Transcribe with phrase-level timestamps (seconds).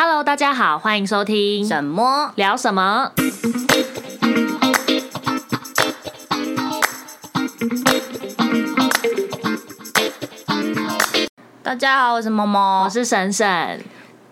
[0.00, 3.10] Hello，大家好，欢迎收听什么聊什么。
[11.64, 13.82] 大家好，我是猫猫，我是婶婶。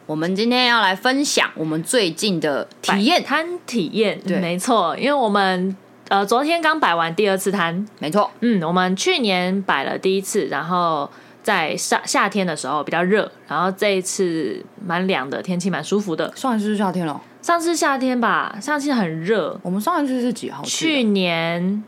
[0.06, 4.20] 我们今天要来分享我们最近的体验摊体验。
[4.20, 5.76] 对，没错，因为我们
[6.06, 8.30] 呃昨天刚摆完第二次摊，没错。
[8.38, 11.10] 嗯，我们去年摆了第一次，然后。
[11.46, 16.28] 在夏夏天的时候比较热，然后这一次蛮凉的，天气蛮舒服的。
[16.34, 19.56] 上一次是夏天了，上次夏天吧，上次很热。
[19.62, 20.64] 我们上一次是几号？
[20.64, 21.84] 去年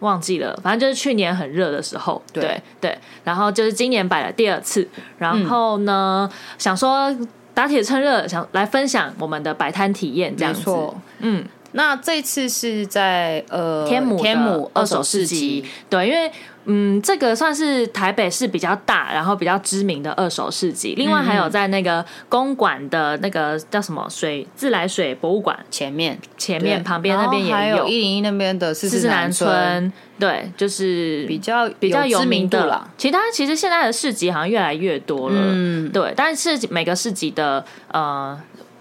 [0.00, 2.20] 忘记了，反正就是去年很热的时候。
[2.32, 4.88] 对对，对，然后就是今年摆了第二次，
[5.18, 7.16] 然后呢，嗯、想说
[7.54, 10.76] 打铁趁热，想来分享我们的摆摊体验，这样子。
[11.20, 16.32] 嗯，那这次是在呃天母天母二手市集，对，因为。
[16.70, 20.94] 嗯，这个算是台北市比较大，然后比较知名的二手市集。
[20.96, 32.86] 另外还有在那个公馆的那个叫什么水自来水博物馆前面，前面旁边那边也有一零一那边的四四南村，对，就是比较比较有名的啦。
[32.98, 38.38] 其他其实现在的市集好像越来越多了，嗯，对，但是每个市集的呃。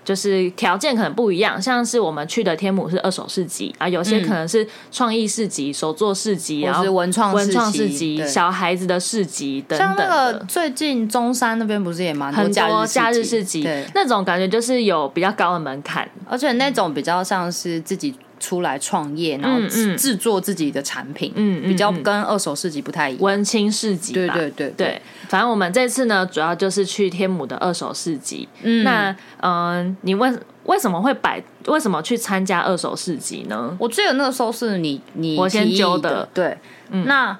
[0.07, 9.85] 就是条件可能不一样，像是我们去的天母是二手市集啊，有些可能是创意市集、手作市集，然后是文创文创市集、小孩子的市集等等。
[9.85, 18.15] 像那个最近中山那边不是也蛮多很多假日市集，那种感觉就是有比较高的门槛，而且那种比较像是自己。
[18.39, 25.01] 出来创业，然后制作自己的产品，嗯，比较跟二手市集不太一样，文青市集，对对对对。
[25.27, 28.47] 反正我们这次呢，主要就是去天母的二手市集。
[28.61, 30.31] 嗯，那嗯、呃，你为
[30.63, 31.41] 为什么会摆？
[31.65, 33.75] 为什么去参加二手市集呢？
[33.79, 36.57] 我记得那个时候是你你我先揪的，对。
[36.91, 37.37] 嗯，那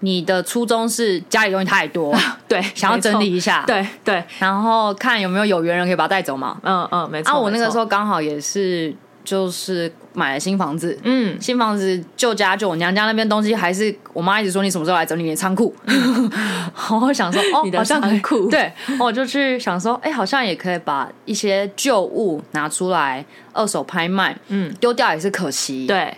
[0.00, 2.14] 你的初衷是家里东西太多，
[2.46, 6.56] 对，想要整理一下，对对，然后看有没有有缘人可以把它带走嘛。
[6.62, 7.32] 嗯嗯，没错。
[7.32, 8.94] 啊，我那个时候刚好也是。
[9.24, 15.74] 就是买了新房子，嗯，新房子旧家就我娘家那边东西还是我妈一直说，你什么时候来整理你的仓库？
[17.00, 26.16] 我想说哦，好像很酷 对，我就去想说，哎、欸，好像也可以把一些旧物拿出来二手拍卖，嗯，丢掉也是可惜，对。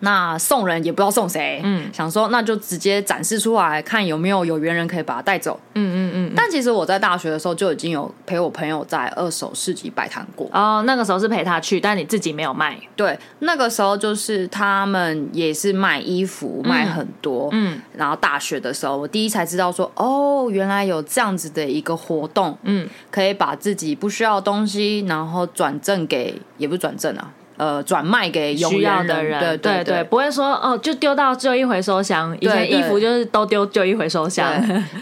[0.00, 6.32] 那送人也不知道送谁，嗯，想说那就直接展示出来，看有没有有缘人可以把它带走，嗯嗯嗯。
[6.34, 10.48] 但其实我在大学的时候就已经有陪我朋友在二手市集摆摊过。
[10.52, 12.76] 哦，那个时候是陪他去，但你自己没有卖。
[12.96, 17.80] 对，那个时候就是他们也是卖衣服，卖很多，嗯。
[17.96, 27.30] 然后大学的时候，我第一才知道说，哦，原来有这样子的一个活动，嗯，可以把自己不需要的东西，然后转赠给，也不是转赠啊。
[27.60, 32.34] 呃，转卖给需要的人，对对不会说哦，就丢到旧衣回收箱。
[32.40, 34.50] 以前衣服就是都丢旧衣回收箱，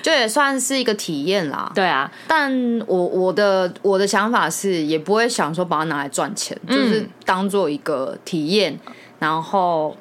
[0.03, 1.71] 就 也算是一个体验啦。
[1.73, 2.53] 对啊，但
[2.89, 8.77] 我我的我的想法是，也不会想说把它拿来赚钱，嗯、就是当做一个体验，
[9.21, 9.97] 然后。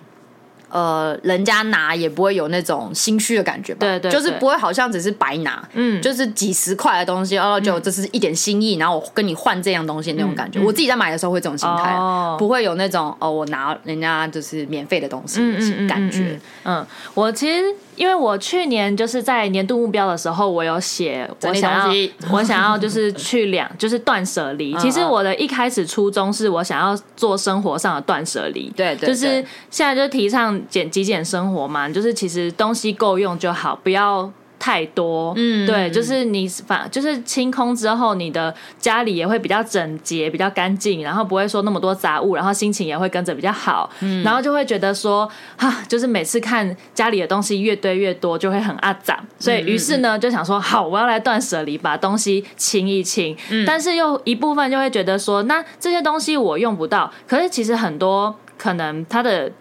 [0.69, 3.79] 呃，人家拿也不会有那种心虚的感觉吧？
[3.79, 10.59] 对，对对，就是不会好像只是白拿，嗯，就是几十块的东西，哦，就这是一点心意，然后我跟你换这样东西那种感觉。
[10.59, 16.39] 嗯、我自己在买的时候会这种心态，哦、不会有那种哦，我拿人家就是免费的东西的感觉。
[16.63, 17.63] 嗯，我其实。
[17.97, 21.94] 因为我去年就是在年度目标的时候，我有写我想要
[22.31, 24.74] 我想要就是去两 就是断舍离。
[24.78, 34.31] 其实我的一开始初衷是我想要做生活上的断舍离，对，就是现在就提倡简极简生活嘛，就是其实东西够用就好，不要。
[34.59, 59.51] 太多，嗯，对，就是你反就是清空之后，你的家里也会比较整洁、比较干净，然后不会说那么多杂物，然后心情也会跟着比较好，嗯，然后就会觉得说，哈，就是每次看家里的东西越堆越多，就会很阿杂，所以于是呢，就想说，好，我要来断舍离，把东西清一清，嗯，但是又一部分就会觉得说，那这些东西我用不到，可是其实很多可能它的。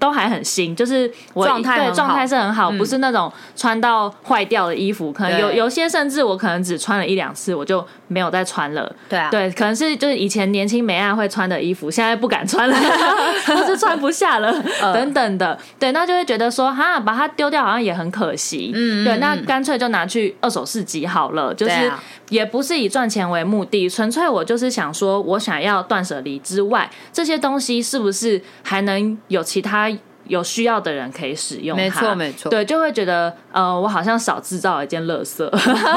[0.00, 5.12] 都还很新，就是我状态对状态是很好，嗯、不是那种穿到坏掉的衣服。
[5.12, 8.92] 可能有有些甚至我可能只穿了一两次，我就没有再穿了。
[9.08, 12.76] 对啊，对，可能是就是以前年轻美爱会穿的衣服，现在不敢穿了，
[13.46, 14.52] 或是穿不下了、
[14.82, 15.56] 呃、等等的。
[15.78, 18.72] 对，那就会觉得说，哈，把它丢掉好像也很可惜。
[18.74, 21.54] 嗯，对，那干脆就拿去二手市集好了。
[21.54, 21.92] 就是
[22.28, 29.88] 也不是以赚钱为目的，纯粹我就是想说，我想要断舍离之外，这些东西是不是还能有其他？
[30.30, 35.38] 有需要的人可以使用它，没错没错，对，就会觉得呃，我好像少制造了一件垃圾。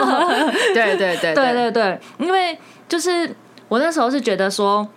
[0.73, 2.57] 对对对对对对，因为
[2.89, 3.29] 就是
[3.67, 4.87] 我那时候是觉得说，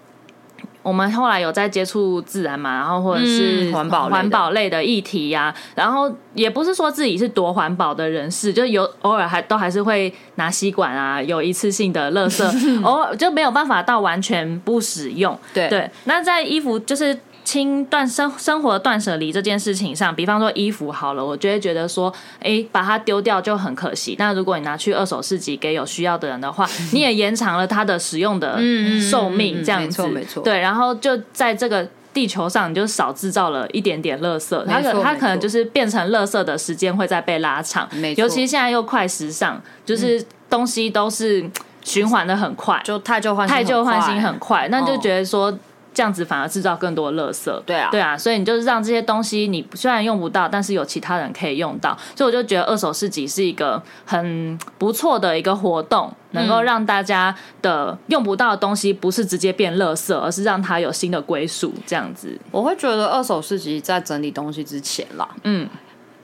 [0.83, 12.43] 我们后来有在接触自然嘛，然后或者是环保环保类的议题呀、啊，然后也不是说自己是多环保的人士，就有偶尔还都还是会拿吸管啊，有一次性的垃圾，
[12.83, 15.39] 偶尔就没有办法到完全不使用。
[15.53, 17.15] 对对，那在衣服就是。
[17.47, 24.17] 轻断生生活断舍离这件事情上，比方说衣服好了，我就会觉得说，哎、欸，把它丢掉就很可惜。
[24.19, 28.59] 那如果你拿去二手市集给有需要的人的话，你也延长了它的使用的
[29.01, 30.43] 寿命，这样子，没错没错。
[30.43, 34.65] 对，然后就在这个地球上，你就少制造了一点点垃圾。
[34.65, 37.89] 它可它可能就是变成垃圾的时间会再被拉长。
[38.17, 40.21] 尤其现在又快时尚，就是
[40.51, 41.49] 东西都是
[41.85, 45.57] 循环的很快，就太旧换太旧换新很快，那就觉得说。
[45.97, 61.73] 这样子反而制造更多的垃圾，对啊，对啊，所以你就是让这些东西你虽然用不到，但是有其他人可以用到，所以我就觉得二手市集是一个很不错的一个活动，能够让大家的用不到的东西不是直接变垃圾，而是让它有新的归属。
[61.87, 65.67] 这样子，我会觉得二手市集在整理东西之前啦，嗯，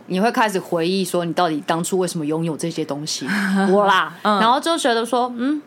[0.08, 3.26] 你会开始回忆说你到底当初为什么拥有这些东西，
[3.72, 5.62] 我啦，嗯，然后就觉得说，嗯。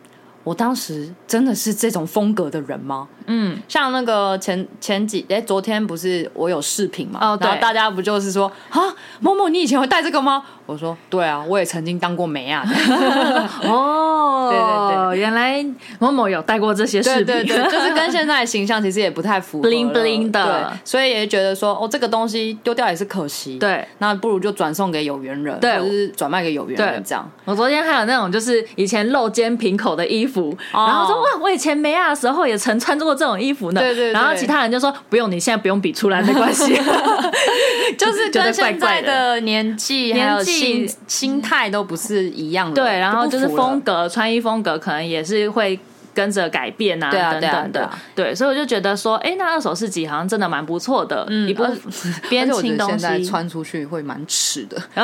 [0.46, 3.08] 我当时真的是这种风格的人吗？
[3.26, 7.18] 嗯，像那个前前几哎，昨天不是我有视频嘛？
[7.20, 8.78] 哦，对，然后大家不就是说啊，
[9.18, 10.40] 某某你以前会戴这个吗？
[10.64, 12.70] 我说对啊，我也曾经当过美亚的。
[13.68, 15.66] 哦，对对对，原来
[15.98, 27.28] 某某有戴过这些饰品，对对对， 就是跟现在的形象其实也不太符合，bling bling 的，对，所以也觉得说哦，这个东西丢掉也是可惜，对，那不如就转送给有缘人，对，或者是转卖给有缘人这样。
[27.44, 30.35] 我昨天还有那种就是以前露肩平口的衣服，
[30.72, 36.74] 然后说哇，我以前没亚的时候也曾穿过这种衣服呢，对对，然后其他人就说不用，你现在不用比出来没关系，
[37.98, 45.78] 就是跟现在的年纪还有心心态都不是一样的，对，然后就是风格，穿衣风格可能也是会
[46.16, 51.62] 跟着改变啊，等等的，对，所以我就觉得说，哎，那二手市集好像真的蛮不错的，嗯，一部
[52.30, 53.22] 边清东西。
[53.22, 54.80] 穿出去会蛮耻的，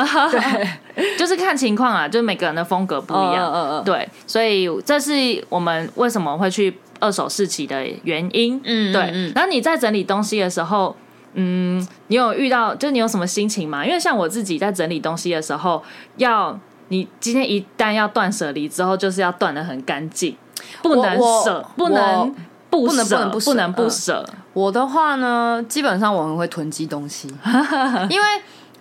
[0.95, 5.11] 对，就是看情况啊，就是每个人的风格不一样，对，所以这是
[5.49, 10.95] 我们为什么会去二手市集的原因，嗯，对，然后你在整理东西的时候。
[11.35, 13.83] 嗯，你有遇到，就是你有什么心情吗？
[13.83, 15.83] 因为像我自己在整理东西的时候，
[16.17, 16.55] 要
[16.89, 20.37] 你今天一旦要断舍离之后，就是要断的很干净，
[20.81, 22.35] 不能舍，不能
[22.69, 24.25] 不能，不能不不能不舍。
[24.27, 27.27] 呃，我的话呢，基本上我很会囤积东西，
[28.09, 28.27] 因为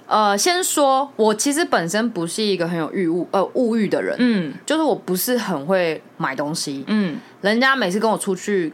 [0.07, 8.73] 呃，先说我其实本身不是一个很有欲物呃物欲的人，嗯，就是我不是很会买东西，嗯，人家每次跟我出去。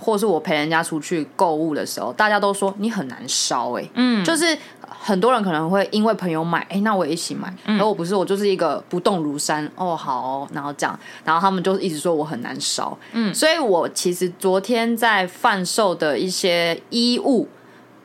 [0.00, 4.56] 或是我陪人家出去购物的时候，大家都说你很难烧哎、欸，嗯，就是
[5.00, 17.48] 很多人可能会因为朋友买，哎、欸，那我也一起买，然后我不是，我就是一个不动如山，哦，好哦，然后这样，然后他们就一直说我很难烧，嗯，所以我其实昨天在贩售的一些衣物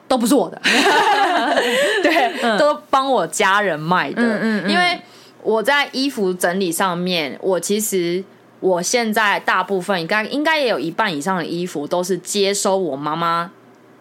[0.08, 0.62] 都不是我的，
[2.04, 5.02] 对，嗯、都帮我家人卖的，嗯，嗯，嗯，因为
[5.42, 8.24] 我在衣服整理上面，我其实。
[8.64, 13.52] 我现在大部分应该应该也有一半以上的衣服都是接收我妈妈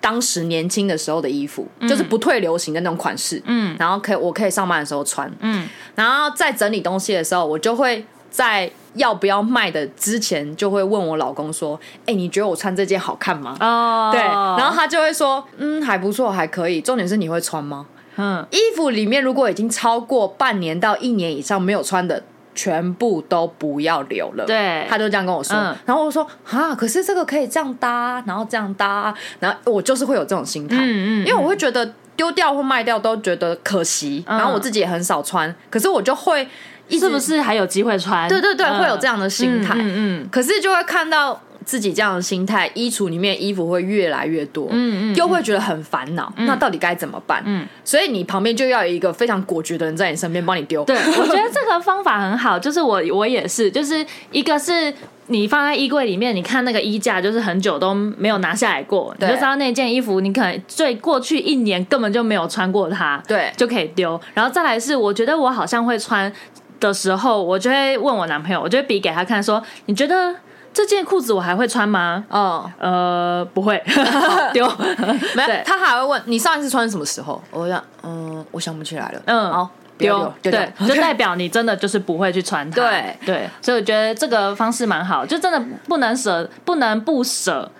[0.02, 3.40] 当时年轻的时候的衣服，嗯、就是不退流行的那种款式。
[3.46, 5.32] 嗯，然后可以我可以上班的时候穿。
[5.40, 17.86] 嗯，然后在整理东西的时候，我就会在要不要卖的之前就会问我老公说：“哎、欸，你觉得我穿这件好看吗？”哦，对，然后他就会说：“嗯，还不错，还可以。”重点是你会穿吗？
[18.16, 22.22] 嗯，衣服里面如果已经超过半年到一年以上没有穿的。
[22.54, 36.46] 全部都不要留了，对，他就这样跟我说，嗯、然后我说啊，可是这个可以这样搭，然后这样搭，然后我就是会有这种心态，嗯嗯，嗯，因为我会觉得丢掉或卖掉都觉得可惜，嗯、然后我自己也很少穿，可是我就会
[36.88, 38.28] 一直，是不是还有机会穿？
[38.28, 39.92] 对对对，嗯、会有这样的心态，嗯，嗯，
[40.22, 41.40] 嗯，可是就会看到。
[41.64, 47.42] 自己这样的心态，衣橱里面衣服会越来越多，嗯嗯，又会觉得很烦恼，嗯、那到底该怎么办？
[47.46, 50.84] 嗯，所以你旁边就要有一个非常果决的人在你身边帮你丢。
[50.84, 54.92] 对，我觉得这个方法很好，就是我我也是，就是一个是
[55.26, 64.20] 你放在衣柜里面，你看那个衣架，就是很久都没有拿下来过，你就知道那件衣服你可能最过去一年根本就没有穿过它，对，就可以丢。
[64.34, 66.32] 然后再来是，我觉得我好像会穿
[66.80, 70.34] 的时候，我就会问我男朋友，我就会比给他看，说你觉得。
[70.72, 72.24] 这件裤子我还会穿吗？
[72.30, 73.82] 哦，呃，不会，
[74.54, 74.66] 丢。
[75.36, 77.42] 没有，他还会问你上一次穿什么时候？
[77.50, 79.22] 我想，嗯，我想不起来了。
[79.26, 82.74] 嗯，好，丢，对， 就代表你真的就是不会去穿它。
[82.74, 87.70] 对对，所以我觉得这个方式蛮好，就真的不能舍，不能不舍。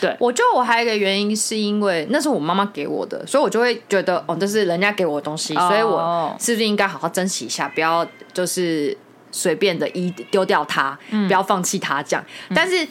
[0.00, 8.96] 对，我觉得我还有一个原因是因为那是我妈妈给我的，所以我就会觉得哦，这是人家给我的东西，所以我是不是应该好好珍惜一下，不要就是。
[9.32, 12.24] 随便的一丢掉它，嗯、不要放弃它，这样。
[12.48, 12.86] 嗯、但是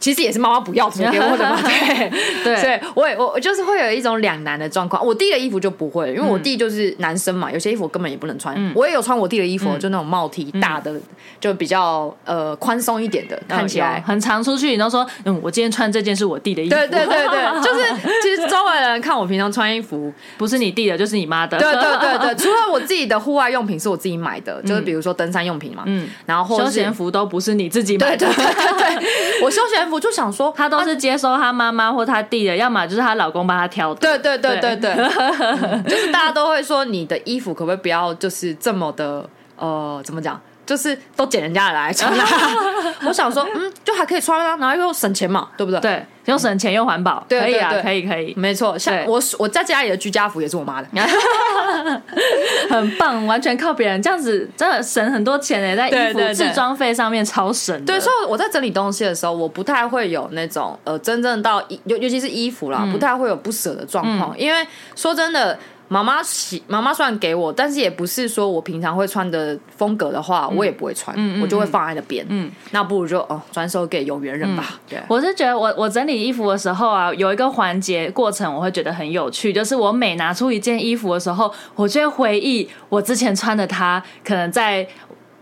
[0.00, 1.60] 其实也是妈妈不要租给我的嘛。
[1.62, 2.10] 对
[2.42, 5.04] 对，所以我也我就是会有一种两难的状况。
[5.04, 8.50] 我弟的衣服就不会，因为我弟就是男生嘛，有些衣服我根本也不能穿。
[8.74, 10.92] 我也有穿我弟的衣服，就那种帽 T 大的，
[11.38, 16.74] 就比较呃宽松一点的，看起来很常出去，你都说嗯，我今天穿这件是我弟的衣服。
[16.74, 17.84] 对对对对， 就是
[18.22, 21.58] 其实周围人看我平常穿衣服，不是你弟的，就是你妈的。
[21.58, 28.26] 对对对对， 除了我自己的户外用品是我自己买的，就是比如说登山用品嘛，嗯，然后休闲服都不是你自己买的。
[28.26, 34.00] 对对对，我休闲服就想说，他都是接收他妈妈或他弟的，要么就是她老公帮她挑的。
[34.00, 34.94] 对对对对对，
[35.90, 40.40] 就是大家都会说你的衣服可不可以不要就是这么的呃，怎么讲？
[40.70, 42.12] 就是都捡人家的来 穿，
[43.04, 45.80] 我想说，嗯，就还可以穿啊，然后又省钱嘛，对不对？
[45.80, 48.78] 对，又省钱又环保，可以啊，可以可以，没错。
[48.78, 50.86] 像我我在家里的居家服也是我妈的，
[52.70, 57.84] 很棒，完全靠别人，这样子真的省很多钱诶，在衣服置装费上面超省。
[57.84, 65.58] 对，所以我在整理东西的时候，我不太会有那种呃，真正到尤尤其是衣服啦，不太会有不舍的状况，因为说真的。
[65.92, 72.24] 妈妈洗，妈妈虽然给我，但是也不是说我平常会穿的风格的话，我也不会穿，我就会放在那边。
[72.28, 74.78] 嗯，那不如就哦，转手给有缘人吧。
[74.88, 84.86] 对，我是觉得我我整理衣服的时候啊，有一个环节过程，我会觉得很有趣，就是我每拿出一件衣服的时候，我就会回忆我之前穿的它，可能在。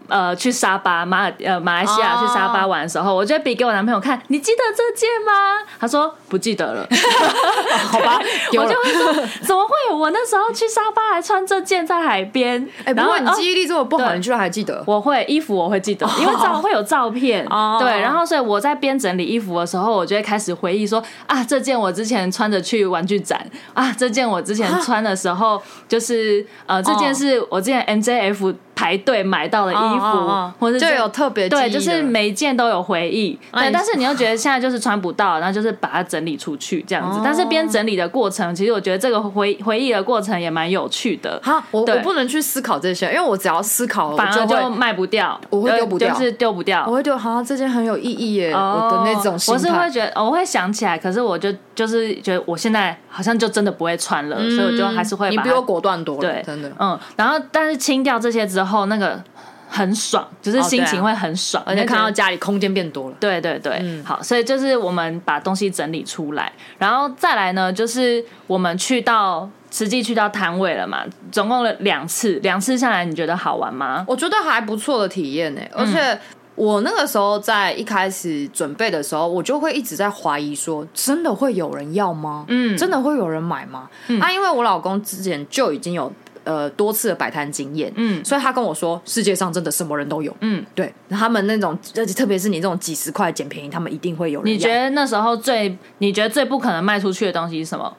[0.08, 5.66] 呃，去沙巴马呃马来西亚去沙巴玩的时候，我就比给我男朋友看，你记得这件吗？
[5.78, 6.88] 他说不记得了，
[7.90, 8.18] 好吧，
[8.56, 9.12] 我就会说
[9.42, 12.66] 怎么会有我那时候去沙巴还穿这件在海边？
[12.84, 14.82] 哎，不过你记忆力这么不好，你居然还记得？
[14.86, 17.46] 我会衣服我会记得，因为照会有照片，
[17.78, 28.54] 对，然后所以我在边整理衣服的时候，我就会开始回忆说啊，这件我之前穿着去玩具展啊，这件我之前穿的时候就是呃，这件是我之前 MJF。
[28.78, 33.36] 排队买到的衣服，或者就有特别对，就是每一件都有回忆。
[33.50, 37.20] 对，但是你又觉得现在就是穿不到，然后就是把它整理出去这样子。
[37.24, 41.40] 但是边整理的过程，其实我觉得这个回回忆的过程也蛮有趣的。
[41.42, 46.84] 哈，我我不能去思考这些，因为我只要思考，反而就卖不掉，我会丢不掉，就是丢不掉。
[46.86, 49.32] 我会觉得，好像这件很有意义耶，我的那种。
[49.48, 55.30] 我是会觉得，我会想起来，可是我就就是觉得我现在好像就真的不会穿了，所以我就还是会。
[55.30, 56.70] 你比我果断多了，对，真的。
[56.78, 59.22] 嗯，然后但是清掉这些之后，那个。
[59.70, 63.16] 很爽，就是心情会很爽，而且看到家里空间变多了。
[63.20, 74.02] 对对对，嗯、好，所以就是我们把东西整理出来，然后再来呢，就是我们去到实际去到摊位了嘛，总共了两次，两次下来你觉得好玩吗？
[74.08, 76.18] 我觉得还不错的体验呢，而且
[76.54, 82.46] 我那个时候在一开始准备的时候，我就会一直在怀疑说，真的会有人要吗？
[82.48, 83.90] 嗯，真的会有人买吗？
[84.06, 86.10] 嗯、啊，因为我老公之前就已经有。
[86.48, 91.78] 呃，多次的摆摊经验，嗯，所以他跟我说，世界上真的什么人都有，嗯，对，他们那种，
[92.16, 94.50] 特别是你这种几十块捡便宜，他们一定会有人。
[94.50, 97.94] 你觉得那时候最，你觉得最不可能卖出去的东西是什么？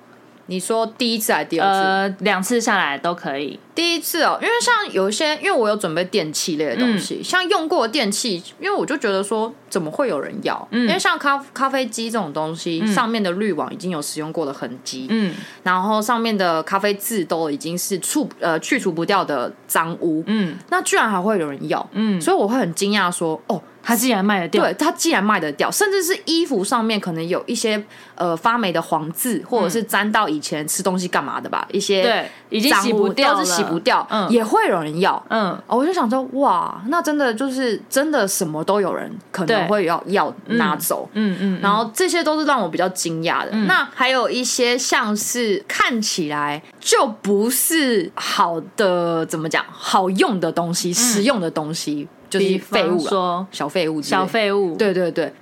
[0.48, 1.80] 你说第一次还是第二次？
[1.80, 3.60] 呃，两次下来都可以。
[3.76, 10.68] 第一次哦，因为像有一些，因为我有准备电器类的东西，嗯、像用过的电器，因为我就觉得说，怎么会有人要？
[10.72, 15.34] 嗯、因为像咖咖啡机这种东西，嗯、上面的滤网已经有使用过的痕迹，嗯，
[15.64, 23.62] 然后上面的咖啡渍都已经是除呃去除不掉的脏污，嗯，那居然还会有人要，嗯，所以我会很惊讶说，哦。
[23.82, 27.82] 它既然卖得掉，对，它既然卖得掉，甚至是衣服上面可能有一些
[28.14, 43.52] 呃发霉的黄渍，或者是沾到以前吃东西干嘛的吧，一些对，已经洗不掉，都是洗不掉，嗯，也会有人要，嗯，我就想说，哇，那真的就是真的什么都有人可能会要要拿走，嗯嗯，然后这些都是让我比较惊讶的。
[43.52, 52.08] 那还有一些像是看起来就不是好的，怎么讲，好用的东西，实用的东西。
[52.30, 55.34] 就是废物，说小废物，小废物，对对对，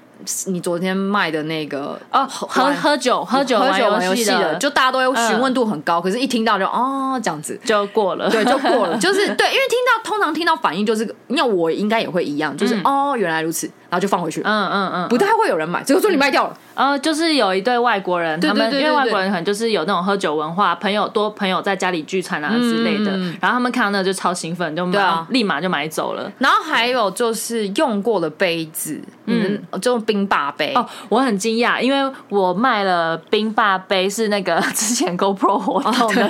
[0.48, 13.70] 你昨天卖的那个哦，喝喝酒喝酒喝酒玩游戏的，就大家都询问度很高，可是一听到就哦这样子就过了，对，就过了， 就是对，因为听到通常听到反应就是，因为我应该也会一样，就是哦原来如此。
[13.90, 15.82] 然后就放回去，嗯嗯嗯，不太会有人买。
[15.84, 26.32] 结果说你卖掉了，呃，就是有一对外国人，他们因为外国人可能就是有那种喝酒文化，朋友多朋友在家里聚餐啊之类的，然后他们看到那就超兴奋，就买，立马就买走了。
[26.40, 30.74] 然后还有就是用过的杯子，嗯，就冰霸杯。
[30.76, 36.28] 哦，我很惊讶，因为我卖了冰霸杯是那个之前 GoPro 活动的，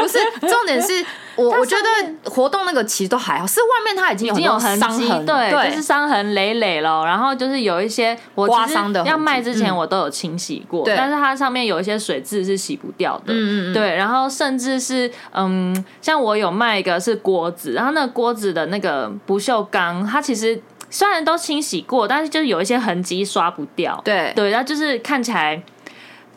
[0.00, 1.04] 不是，重点是。
[1.40, 7.04] 我我觉得活动那个其实都还好，是外面它已经有很多伤痕，对，就是伤痕累累了。
[7.04, 13.94] 然后就是有一些我刮伤的，要卖之前我都有清洗过，但是它上面有一些水渍是洗不掉的，嗯嗯对。
[13.94, 24.00] 然后甚至是嗯，像我有卖一个是锅子，然后那个锅子的那个不锈钢，它其实虽然都清洗过，但是就是有一些痕迹刷不掉。
[24.04, 25.62] 对对，然后就是看起来。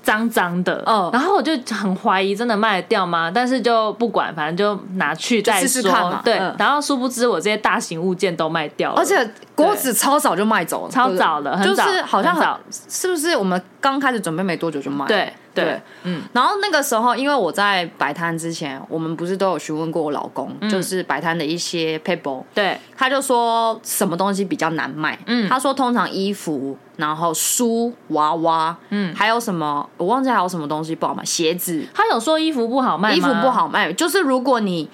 [0.03, 3.31] 脏脏的，嗯，然后我就很怀疑真的卖得掉吗？
[3.33, 5.67] 但是就不管，反正就拿去再说。
[5.67, 15.05] 试试看嘛，对，然后殊不知我这些大型物件都卖掉了，而且锅子超早就卖走了，超早了，很早，就是好像很早，是不是我们刚开始准备没多久就卖？
[15.05, 15.07] 了？
[15.07, 16.21] 对，对，嗯。
[16.33, 26.77] 然后那个时候，因为我在摆摊之前，我们不是都有询问过我老公，就是摆摊的一些 paper，对，他就说什么东西比较难卖，嗯，他说通常衣服。
[26.95, 29.89] 然后书、娃娃，嗯，还有什么？
[29.97, 31.25] 我忘记还有什么东西不好卖。
[31.25, 34.87] 鞋子，他有说衣服不好卖，衣服不好卖，就是如果你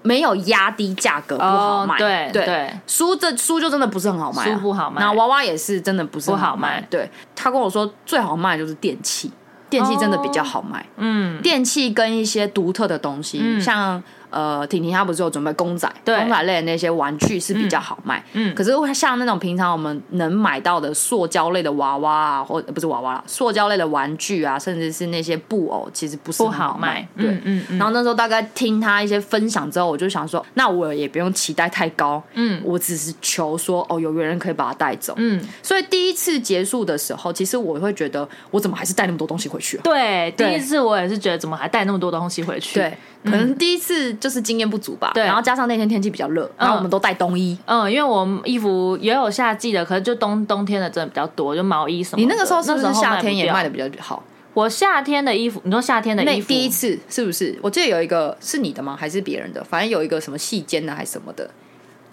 [0.00, 1.96] 没有压低价格不好卖。
[1.96, 5.02] 哦、对对，对书这书就真的不是很好卖、啊，书不好卖。
[5.02, 6.68] 然后娃娃也是真的不是很好卖。
[6.68, 6.86] 不好卖。
[6.88, 9.30] 对，他跟我说最好卖的就是电器，
[9.72, 10.86] 电器真的比较好卖。
[10.98, 14.00] 嗯、哦，电器跟一些独特的东西，嗯、像。
[14.32, 18.18] 呃，婷婷她不是有准备公仔，公仔类的那些玩具是比较好卖。
[18.32, 27.06] 嗯，嗯可是像那种平常我们能买到的塑胶类的娃娃啊，或不是娃娃啦，塑胶类的玩具啊，甚至是那些布偶，其实不是很好卖。
[27.16, 27.34] 不好卖。
[27.34, 32.22] 对，嗯，嗯然后那时候大概听他一些分享之后，我就想说，那我也不用期待太高。
[32.34, 35.14] 嗯，我只是求说，哦，有缘人可以把它带走。
[35.18, 39.80] 嗯，所以第一次结束的时候，其实我会觉得，我怎么还是带那么多东西回去啊？
[39.84, 42.78] 对，第一次我也是觉得，怎么还带那么多东西回去？
[42.78, 42.96] 对。
[43.24, 52.20] 可能第一次就是经验不足吧，对，然后加上那天天气比较热，然后我们都带冬衣，嗯，因为我们衣服也有夏季的，可是就冬冬天的真的比较多，就毛衣什么。
[52.20, 54.22] 你那个时候是不是夏天也卖的比较好？
[54.54, 57.58] 我夏天的衣服，你说夏天的衣服，第一次是不是？
[57.62, 58.96] 我记得有一个是你的吗？
[58.98, 59.64] 还是别人的？
[59.64, 61.48] 反正有一个什么细肩的还是什么的。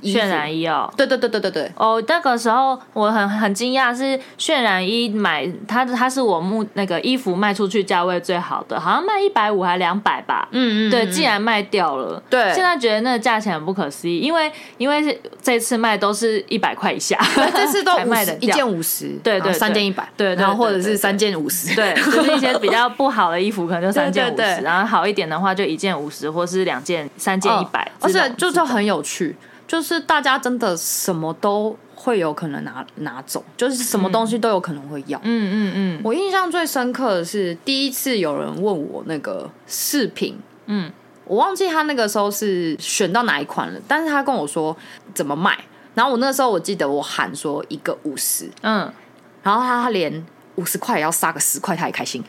[0.03, 1.71] 渲染衣哦，对对对对对对。
[1.75, 17.17] 哦，那个时候我很很惊讶，是渲染衣买它，它是我目那个衣服卖出去价位最好的，好像卖一百五还两百吧，嗯嗯，对，竟然卖掉了，对，现在觉得那个价钱很不可思议，因为因为是这次卖都是一百块以下，
[17.53, 29.35] 这次都 卖的一件五十，对对，三件一百，对，然后或者是三件五十，对，就是一些比较不好的衣服可能就三件五十，然后好一点的话就一件五十，或是两件三件一百，而且就是很有趣。
[29.69, 35.19] 就是大家真的什么都会有可能拿拿走，就是什么东西都有可能会要。
[35.21, 36.01] 嗯嗯嗯。
[36.03, 40.91] 我印象最深刻的是第一次有人问我那个饰品，嗯，
[41.25, 44.75] 我忘记他那个时候是选到哪一款了，但是他跟我说
[45.13, 45.57] 怎么卖，
[45.93, 48.91] 然后我那时候我记得我喊说一个五十，嗯，
[49.43, 50.25] 然后他连。
[50.59, 52.21] 五十块也要杀个十块，他也开心，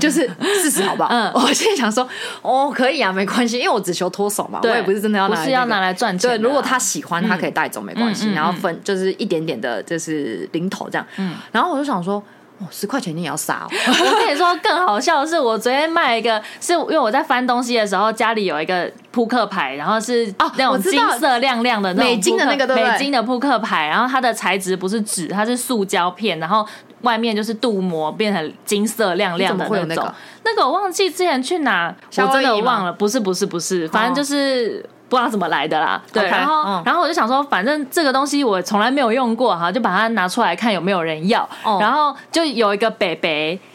[0.00, 0.28] 就是
[0.62, 1.10] 四十，好不好？
[1.10, 2.08] 嗯，我现在想说，
[2.40, 6.30] 哦，可以啊，没关系，因为我只求脱手嘛，我也不是真的要拿，不是要拿来赚钱。
[6.30, 11.06] 对，如果他喜欢，他可以带走，没关系，然后分就是一点点的，就是零头这样。
[11.18, 12.14] 嗯，然后我就想说，
[12.58, 13.66] 哦，十块钱你也要杀？
[13.68, 26.66] 我跟你说，更好笑的是，我昨天卖一个，是因为我在翻东西的时候，家里有一个扑克牌，然后是那种金色亮亮的那种美金的那个美金的扑克牌，然后它的材质不是纸，它是塑胶片，然后。
[27.02, 36.02] 外面就是镀膜变成金色亮亮的那种，那个、那个我忘记之前去哪，我真的忘了，不是不是不是，反正就是不知道怎么来的啦。
[36.12, 41.48] 对，okay, 然后、嗯、然后我就想说，反正这个东西我从来没有用过哈，就把它拿出来看有没有人要。
[41.64, 43.28] 嗯、然后就有一个伯伯，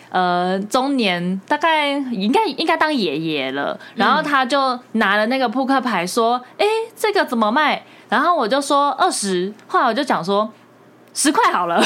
[0.09, 10.49] 呃，中年大概应该应该当爷爷了，然后他就拿了那个扑克牌说：“哎、嗯，这个怎么卖？”然后我就说二十，后来我就讲说。
[11.13, 11.83] 十块好了， 我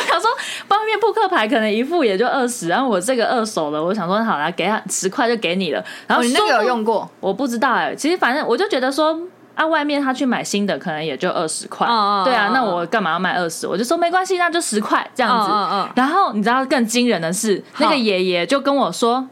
[0.00, 0.30] 想说，
[0.68, 5.84] 方便扑克牌可能一副也就二十，然后我这个二手的，我想说好了，给他十块就给你了。
[6.06, 7.10] 然后你那个有用过？
[7.20, 9.18] 我不知道哎、欸，其实反正我就觉得说
[9.56, 13.66] 啊，外面他去买新的可能也就二十块，哦、对啊，那我干嘛要卖二十？
[13.66, 15.50] 我就说没关系，那就十块这样子。
[15.50, 19.28] 哦、然后你知道更惊人的是，那个爷爷就跟我说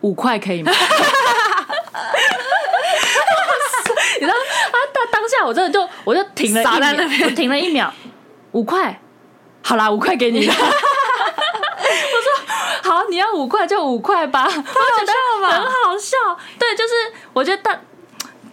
[0.00, 0.72] 五块可以吗？
[4.18, 7.92] 你知道啊，当当下我真的就我就停了一秒，我停了一秒。
[8.56, 8.98] 五块，
[9.62, 10.46] 好啦，五块给你。
[10.48, 10.58] 我说
[12.82, 14.44] 好，你要五块就五块吧。
[14.44, 15.12] 我觉得
[15.52, 16.16] 很好笑，
[16.58, 16.94] 对，就是
[17.34, 17.74] 我觉得大，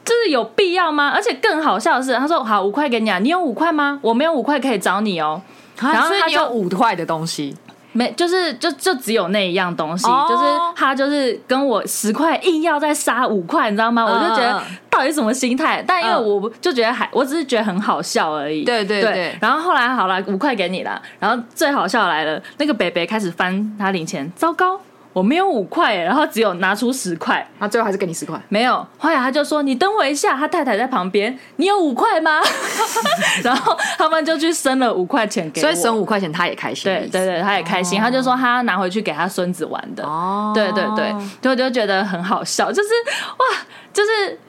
[0.04, 1.10] 就是有必要吗？
[1.16, 3.98] 而且更好笑的是，他说好，五块给你啊，你有五块吗？
[4.02, 5.42] 我没有五块可以找你哦。
[5.80, 7.56] 然后他就五块的东西。
[7.94, 10.28] 没，就是就就只有那一样东西，oh.
[10.28, 10.44] 就是
[10.76, 14.14] 他就是跟我十块硬要再杀五块，你知道吗？Uh.
[14.14, 15.84] 我就觉得到底什么心态？
[15.88, 18.64] 但因为我就觉得还，我只是觉得很好笑而已。
[18.64, 19.38] 对对对，对。
[19.40, 21.02] 然后后来好了，五块给你了。
[21.20, 24.80] 然后最好笑来了，那个北北开始翻他零钱，糟糕。
[25.14, 28.40] 我没有五块，然后只有拿出十块，他最后还是给你十块。
[28.50, 32.42] 没有，后来他就说：“你等我一下。”他太太在旁边，你有五块吗？
[33.44, 36.86] 然后他们就去生了五块钱给我，所以生五块钱他也开心。
[36.92, 38.00] 对对对，他也开心。
[38.00, 40.04] 哦、他就说他要拿回去给他孙子玩的。
[40.04, 42.90] 哦，对对对，就就觉得很好笑，就是
[43.38, 43.60] 哇，
[43.94, 44.40] 就是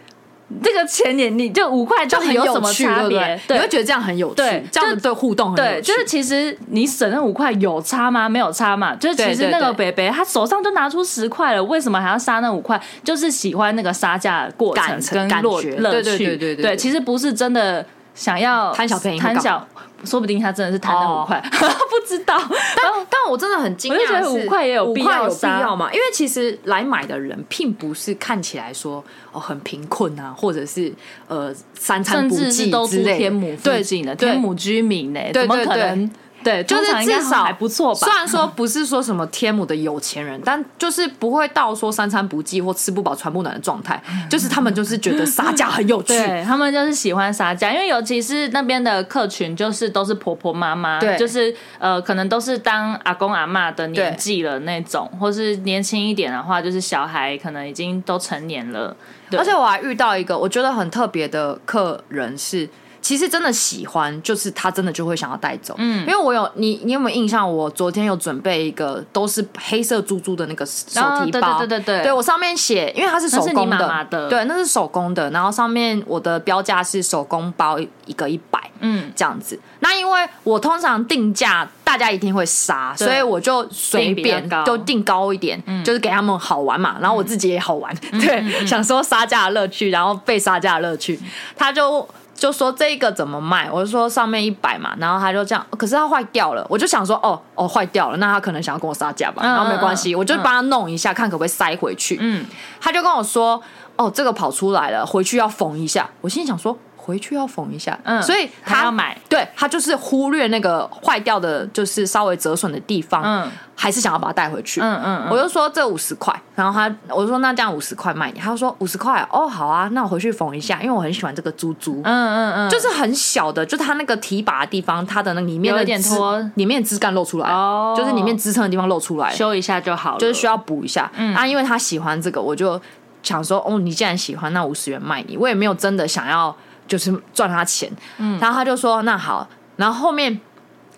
[0.63, 3.41] 这个钱也你就五块，就很有什么差别？
[3.49, 5.81] 对，你会觉得这样很有趣，对，这样对互动很有趣。
[5.81, 8.29] 对，就是其实你省那五块有差吗？
[8.29, 8.95] 没有差嘛。
[8.97, 12.81] 就是其实那个北北他手上就拿出十块了，为什么还要杀那五块？
[13.03, 15.71] 就是喜欢那个杀价的过程跟乐趣。
[15.71, 19.66] 对对对对对，其实不是真的想要贪小便宜，贪小。
[20.05, 22.38] 说不定他真的是贪那五块， 不知道。
[22.38, 25.88] 但但我真的很惊讶，我觉得五块也有必要，有必要吗？
[25.94, 30.92] 因为其实来买的人并不是看起来说哦很贫困啊，或者是
[31.27, 36.11] 呃三餐不继都住天母附近的天母居民呢，怎么可能？
[36.45, 38.01] 对，就是至少还不错吧。
[38.07, 44.01] 虽然说不是说什么天母的有钱人， 但就是不会到说三餐不继或吃不饱穿不暖的状态。
[44.29, 58.95] 就是他们就是觉得杀价很有趣， 对，他们就是喜欢杀价，因为尤其是那边的客群，就是都是婆婆妈妈，对，就是呃，可能都是当阿公阿妈的年纪了那种，或是年轻一点的话，就是小孩可能已经都成年了。
[59.39, 62.69] 而且我还遇到一个我觉得很特别的客人是。
[63.05, 65.75] 其实真的喜欢，就是他真的就会想要带走。
[65.77, 67.47] 嗯，因为我有你，你有没有印象？
[67.47, 75.29] 我昨天有准备一个都是黑色珠珠的那个手提包，对对对对，对我上面写，因为它是手工的，妈妈的，对，那是手工的。
[75.33, 79.61] 然后上面我的标价是手工包一个一百，嗯，这样子。
[79.81, 86.97] 那因为我通常定价，大家一定会杀，所以我就随便就定高一点，就是给他们好玩嘛。
[87.03, 91.21] 然后我自己也好玩，对，想说杀价的乐趣，然后被杀价的乐趣，
[91.55, 92.09] 他就。
[92.35, 93.70] 就说这个怎么卖？
[93.70, 102.18] 我就说上面一百嘛，然后他就这样，可是它坏掉了，我就想说哦哦坏掉了，那他可能想要跟我杀价吧，然后没关系，我就帮他弄一下，看可不可以塞回去。
[102.20, 102.44] 嗯，
[102.81, 103.62] 他就跟我说
[103.97, 106.11] 哦这个跑出来了，回去要缝一下。
[106.20, 113.51] 我心里想说回去要缝一下，嗯，所以他要买，对他就是忽略那个坏掉的，就是稍微折损的地方，嗯。
[113.77, 131.35] 还是想要把它带回去，嗯嗯，我就说这五十块，然后他我就说那这样五十块卖你，他就说五十块哦好啊，那我回去缝一下，因为我很喜欢这个珠珠，嗯嗯嗯，就是很小的，就它那个提拔的地方，它的那里面的有点脱，里面枝干露出来，哦，就是里面支撑的地方露出来，修一下就好了，就是需要补一下，嗯。
[131.35, 132.81] 啊，因为他喜欢这个，我就
[133.25, 136.55] 想说哦，你既然喜欢，那五十元卖你，我也没有真的想要
[136.87, 140.40] 就是赚他钱，嗯，然后他就说那好，然后后面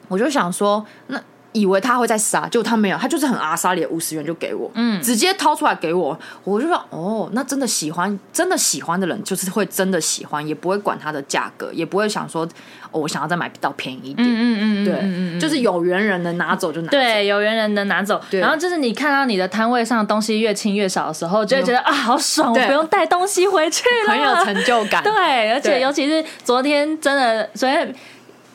[0.08, 1.20] 我就想说那。
[1.56, 12.46] 以为他会再杀，结果他没有，他就是很阿莎的，五十元就给我，嗯，直接掏出来给我，我就说哦，那真的喜欢，真的喜欢的人就是会真的喜欢，也不会管它的价格，也不会想说
[12.90, 18.40] 哦，我想要再买到便宜一点，嗯嗯嗯，对，就是有缘人能拿走就拿走，对，有缘人能拿走，对。
[18.40, 27.72] 然后就是你看到你的摊位上的东西越轻越少的时候，就会觉得、嗯、啊，好爽，我不用带东西回去了， 很有成就感， 对，而且尤其是昨天真的，所以。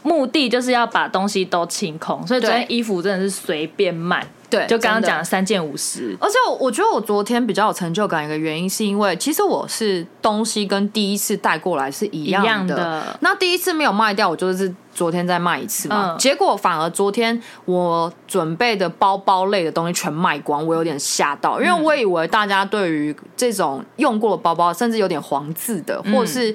[0.04, 4.26] 目的就是要把东西都清空，所以昨天衣服真的是随便卖。
[4.50, 6.14] 对，就刚刚讲的三件五十。
[6.20, 12.50] 而且我觉得我昨天比较有成就感一个原因，是因为其实我是东西跟第一次带过来是一样的。
[12.50, 16.16] 样的那第一次没有卖掉，我就是昨天再卖一次嘛。
[16.16, 26.54] 嗯、结果反而昨天我准备的包包类的东西全卖光，我有点吓到，因为我以为大家对于这种用过的包包，甚至有点黄字的，或者是。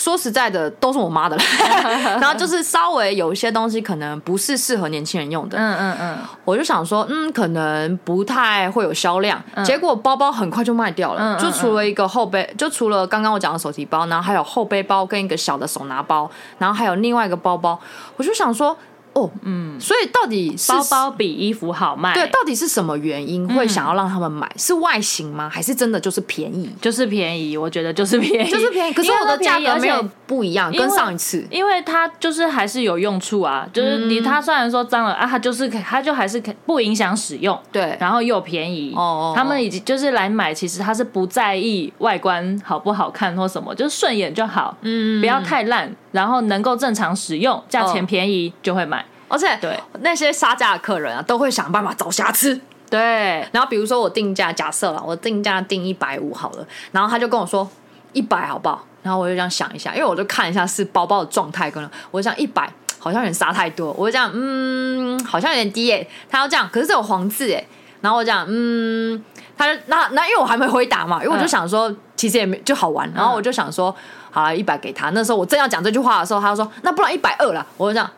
[0.00, 1.36] 说实在的，都是我妈的，
[2.18, 17.78] 然后就是稍微有一些东西可能不是适合年轻人用的，嗯嗯嗯，我就想说，嗯，可能不太会有销量，嗯、结果包包很快就卖掉了，嗯嗯嗯，就除了一个后背，就除了刚刚我讲的手提包，然后还有后背包跟一个小的手拿包，然后还有另外一个包包，
[18.16, 18.74] 我就想说。
[19.20, 22.14] 哦，嗯，所以到底是包包比衣服好卖？
[22.14, 24.46] 对，到底是什么原因会想要让他们买？
[24.46, 25.48] 嗯、是外形吗？
[25.48, 26.70] 还是真的就是便宜？
[26.80, 28.92] 就是便宜，我觉得就是便宜，就是便宜。
[28.92, 33.66] 可是我的价格没有不一样，跟上一次，因为它就是还是有用处啊。
[33.72, 38.92] 就是你它虽然说脏了啊，它就是它就还是不影响使用，对，然后又便宜。
[38.94, 49.04] 哦，哦，哦，他们已经就是来买，其实他是不在意外观好不好看或什么，就是顺眼就好，嗯，不要太烂，然后能够正常使用，价钱便宜就会买。
[49.30, 52.60] 而且，对那些杀价的客人啊，都会想办法找瑕疵。
[52.90, 57.66] 对，然后比如说我定价，假设了我定价定一百五好了，然后他就跟我说
[58.12, 58.84] 一百好不好？
[59.02, 66.06] 然后我就这样想一下，因为我就看一下是包包的状态，可能我就想一百好像有点杀太多，我就这样嗯，好像有点低耶。
[66.28, 67.64] 他要这样，可是这有黄字哎，
[68.00, 69.24] 然后我讲嗯，
[69.56, 73.94] 他就那那因为我还没回答嘛，因为我就想说其实也没就好玩，然后我就想说
[74.32, 75.10] 好了，一百给他。
[75.10, 78.10] 那时候我正要讲这句话的时候，他就说那不然一百二了，我就这样。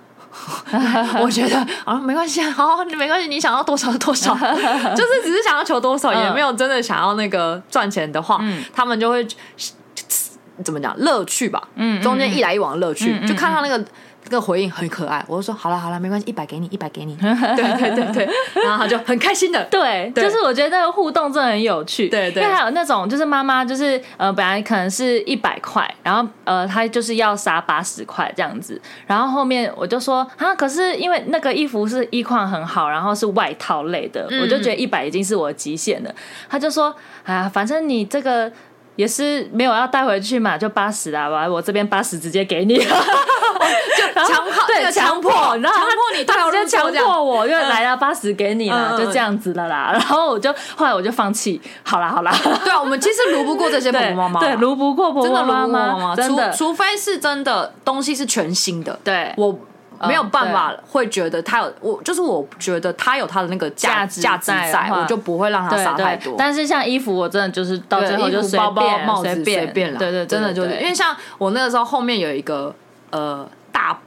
[1.20, 4.34] 我觉得啊，没关系，好，你没关系，你想要多少多少，
[4.96, 9.26] 就是只是想要求多少，也没有真的想要那个赚钱的话，嗯、他们就会
[10.64, 13.84] 怎么讲乐趣吧，嗯，中间一来一往的乐趣，嗯、就看他那个
[14.24, 17.14] 这个回应很可爱，我就说好了好了，没关系，一百给你，一百给你。
[17.20, 18.28] 对对对对，
[18.62, 36.14] 然后他就很开心的，对，对就是我觉得那个互动真的很有趣，对对，因为还有那种就是妈妈就是呃本来可能是一百块，然后呃她就是要杀八十块这样子，然后后面我就说啊，可是因为那个衣服是衣况很好，然后是外套类的，嗯、我就觉得一百已经是我的极限了。
[36.48, 38.50] 他就说啊，反正你这个。
[38.96, 42.84] 也是没有要带回去嘛，就八十啦，完，我这边八十直接给你，就
[44.14, 49.90] 强迫对强迫，然后强迫你，他直接强迫我，因为来了八十给你了，就这样子的啦。
[49.96, 52.32] 然后我就后来我就放弃，好啦好啦。
[52.64, 59.32] 对啊，我们其实撸不过这些 婆婆妈妈，对，撸不过婆婆妈妈，真的，除除非是真的东西是全新的，对。
[59.36, 59.58] 我。
[60.06, 66.34] 没有办法会觉得他有我，就是我觉得他有他的那个价值价值在，我就不会让他杀太多。
[66.38, 72.74] 但是像衣服，我真的就是到最后就包包帽子随便了，对对，真的就是因为像我那个时候后面有一个
[73.10, 73.98] 呃大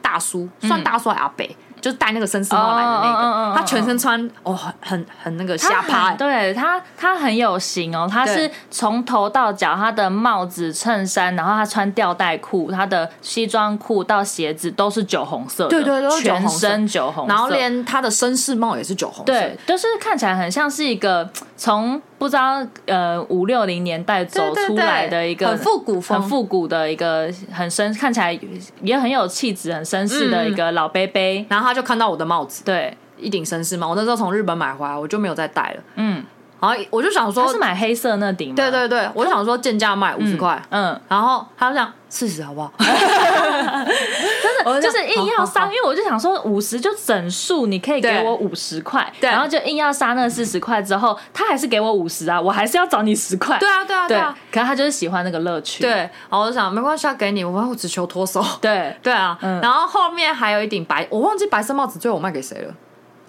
[0.00, 1.46] 大叔，算大叔还是阿伯。
[1.84, 22.00] 就是戴那个绅士帽来的那个，他全身穿哦，很很很那个瞎趴，对他他很有型哦，他是从头到脚，他的帽子、衬衫，然后他穿吊带裤，他的西装裤到鞋子都是酒红色的，对对对，全身酒红色，然后连他的绅士帽也是酒红色，对，就是看起来很像是一个从。
[22.18, 28.38] 不知道呃五六零年代走出来的一个很复古风、很复古的一个很绅，看起来
[28.80, 31.44] 也很有气质、很绅士的一个老杯杯。
[31.50, 33.88] 然后他就看到我的帽子，对，一顶绅士帽。
[33.88, 35.82] 我那时候从日本买回来，我就没有再戴了。
[35.96, 36.23] 嗯，
[36.66, 38.54] 然后我就想说，他是买黑色那顶吗？
[38.56, 40.60] 对对对，我就想说贱价卖五十块。
[40.70, 41.92] 嗯，然后他就讲。
[42.06, 42.72] 四十好不好？
[42.78, 53.58] 真的就是硬要杀，因为我就想说五十就整数，你可以给我五十块，然后就硬要杀那四十块之后，他还是给我五十啊，我还是要找你十块。
[53.58, 54.38] 对啊，对啊，对啊。
[54.52, 55.82] 可是他就是喜欢那个乐趣。
[55.82, 58.40] 对，然后我就想没关系，要给你，我我只求脱手。
[58.60, 62.72] 对 对啊，然后后面还有一顶白，我忘记白色帽子最后我卖给谁了。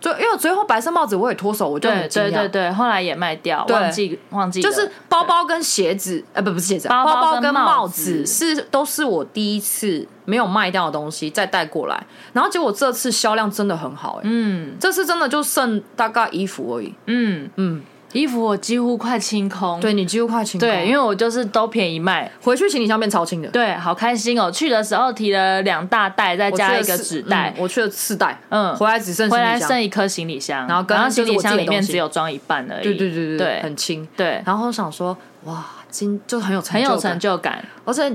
[0.06, 2.30] 就因为最后白色帽子我也脱手，我就很惊讶。
[2.30, 4.62] 对对对，后来也卖掉，忘记忘记。
[4.62, 8.24] 就是包包跟鞋子，呃，不不是鞋子，包包跟帽子。
[8.24, 17.50] 是都是我第一次没有卖掉的东西再带过来，然后结果这次销量真的很好，哎，嗯，这次真的就剩大概衣服而已，嗯。
[17.56, 17.82] 嗯。
[18.16, 24.50] 衣服我几乎快清空，对，你几乎快清空，对，因为我就是都便宜卖，回去行李箱变超轻的，对，好开心哦！
[24.50, 34.42] 去的时候提了两大袋，再加一个纸袋，我去了四袋，嗯，回来只剩回来剩一颗行李箱，然后然后行李箱里面只有装一半而已，对对对对，很轻，对。
[34.46, 38.10] 然后我想说，哇，今就很有很有成就感，而且。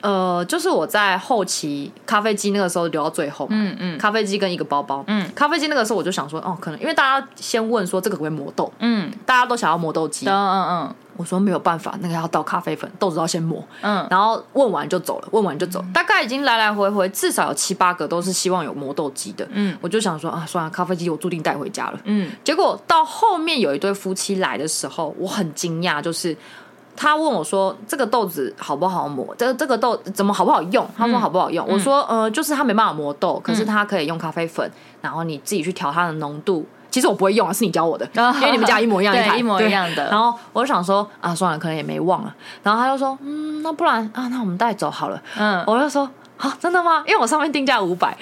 [0.00, 26.36] 呃，就是我在后期咖啡机那个时候留到最后嘛，嗯嗯，咖啡机跟一个包包，嗯，咖啡机那个时候我就想说，哦，可能因为大家先问说这个可不可以磨豆，嗯，大家都想要磨豆机，嗯嗯嗯，我说没有办法，那个要倒咖啡粉，豆子要先磨，嗯，然后问完就走了，问完就走，大概已经来来回回至少有七八个都是希望有磨豆机的，嗯，我就想说啊，算了，咖啡机我注定带回家了，嗯，结果到后面有一对夫妻来的时候，我很惊讶，就是。
[27.02, 29.34] 他问我说：“这个豆子好不好磨？
[29.38, 36.66] 这这个豆怎么好不好用？”他说：“好不好用？”嗯、我说：“呃，就是他没办法磨豆，可是他可以用咖啡粉，嗯、然后你自己去调它的浓度。
[36.90, 40.10] 其实我不会用啊，是你教我的， 哦、因为你们家一模一样一台，一模一样的。
[40.10, 42.34] 然后我就想说啊，算了，可能也没忘了。
[42.62, 45.18] 然后他就说：嗯，那不然啊，那我们带走好了。
[45.38, 47.02] 嗯，我就说啊，真的吗？
[47.06, 48.14] 因为我上面定价五百，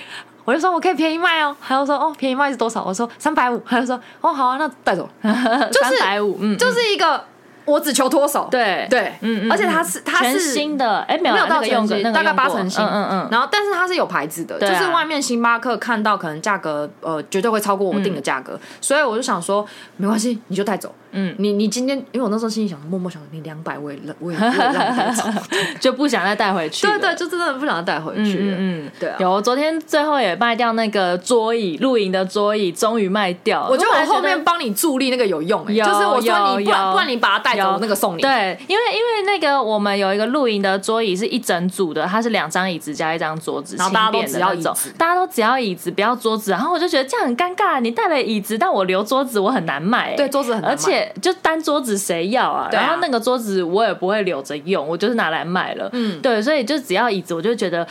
[0.45, 1.57] 我就说我可以便宜卖哦。
[1.61, 2.85] 他就说哦，便宜卖是多少？
[2.85, 3.61] 我说三百五。
[3.67, 5.09] 他就说哦，好啊，那带走。
[5.25, 7.21] 就是三百五，嗯，就是一个。
[7.69, 8.87] 我只求脱手，对。
[8.89, 20.95] 对，嗯嗯，而且它是它是新的，哎，没有到用过，大概八成新，嗯嗯，然后但是它是有牌子的，就是外面星巴克看到可能价格呃绝对会超过我定的价格，所以我就想说没关系，你就带走。
[21.13, 25.25] 嗯，你你今天，因为我那时候心里想，默默想，你两百 我也我也我也让你带走，
[25.81, 26.87] 就不想再带回去。
[26.87, 28.39] 对对，就真的不想再带回去。
[28.41, 29.13] 嗯，对。
[29.19, 33.67] 有昨天最后也卖掉那个桌椅，露营的桌椅终于卖掉。
[33.69, 38.23] 我觉得我后面帮你助力那个有用，就是我说你不然不然你把它带走，那个送你。
[38.23, 50.15] 对，因为因为那个我们有一个露营的桌椅是一整组的，它是两张椅子加一张桌子，然后大家都只要椅子，大家都只要椅子不要桌子，然后我就觉得这样很尴尬，你带了椅子，但我留桌子我很难卖。
[50.17, 51.79] 对，桌子很难卖，而且就单桌。
[51.79, 52.69] 子谁要啊？
[52.73, 55.89] 然后那个桌子我也不会留着用，我就是拿来卖了。
[55.93, 57.87] 嗯，对，所以就只要椅子，我就觉得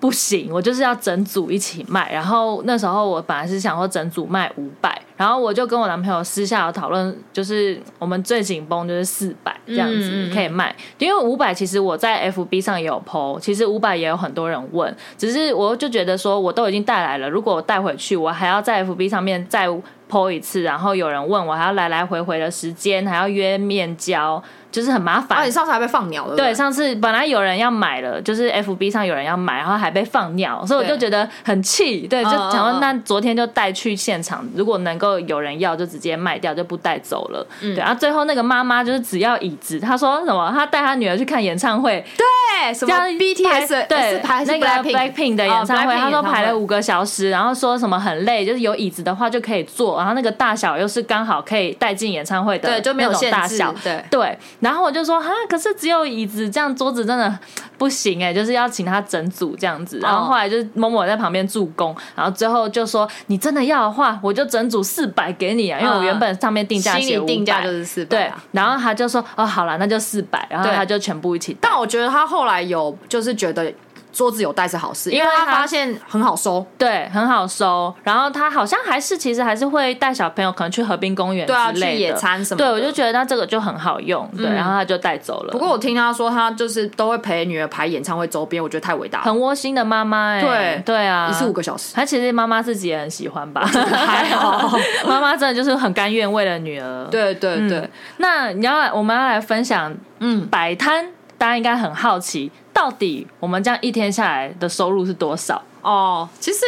[0.00, 2.12] 不行，我就是要整组一起卖。
[2.12, 19.68] 然后那时候我本来是想说整组卖五百，然后我就跟我男朋友私下有讨论，就是我们最紧绷就是四百这样子可以卖，因为五百其实我在 FB 上也有 po，其实五百也有很多人问，只是我就觉得说我都已经带来了，如果我带回去，我还要在 FB 上面再。
[20.08, 25.38] 剖一次，然后有人问我还要来来回回的时间，还要约面交，就是很麻烦。
[25.38, 26.36] 啊，你上次还被放鸟了？
[26.36, 32.06] 对，上次本来有人要买了，就是 FB 上有人要买，然后还被放鸟，所以我就觉得很气。
[32.06, 37.46] 对，就想说那昨天就带去现场，如果能够有人要，就直接卖掉，就不带走了。
[37.60, 40.50] 对，然后最后那个妈妈就是只要椅子，她说什么？
[40.54, 54.38] 她带她女儿去看演唱会，对，什么 BTS 对，排那个 Blackpink 的演唱会，她说排了五个小时，然后说什么很累，就是有椅子的话就可以坐，然后那个大小又是刚好可以带进演唱会的，对，就没有大小，对对。
[54.60, 57.38] 然后我就说哈，可是只有椅子，这样桌子真的
[57.76, 59.98] 不行哎，就是要请他整组这样子。
[60.00, 68.16] 然后后来就是某某在旁边助攻，然后最后就说你真的要的话，我就整组四百给你啊，因为我原本上面定价写定价就是四百。
[68.16, 71.56] 对，然后他就说哦，好了，那就四百，然后他就全部一起。
[71.60, 73.72] 但我觉得他后来有就是觉得。
[74.18, 77.94] 桌子有带是好事，因为他发现很好收，对，很好收。
[78.02, 82.64] 然后他好像还是其实还是会带小朋友可能去河滨公园对啊，去野餐什么的。
[82.64, 85.52] 对，我就觉得那这个就很好用，对，然后他就带走了。
[85.52, 90.40] 不过我听他说，他就是都会陪女儿排演唱会周边，我觉得太伟大了，很窝心的妈妈哎。
[90.40, 94.76] 对对啊，一次五个小时，他其实妈妈自己也很喜欢吧，还好，
[95.06, 97.04] 妈妈真的就是很甘愿为了女儿。
[97.10, 102.50] 对对对，那你要我们要来分享，嗯，摆摊，大家应该很好奇。
[102.78, 105.60] 到底我们这样一天下来的收入是多少？
[105.82, 106.60] 哦，其实。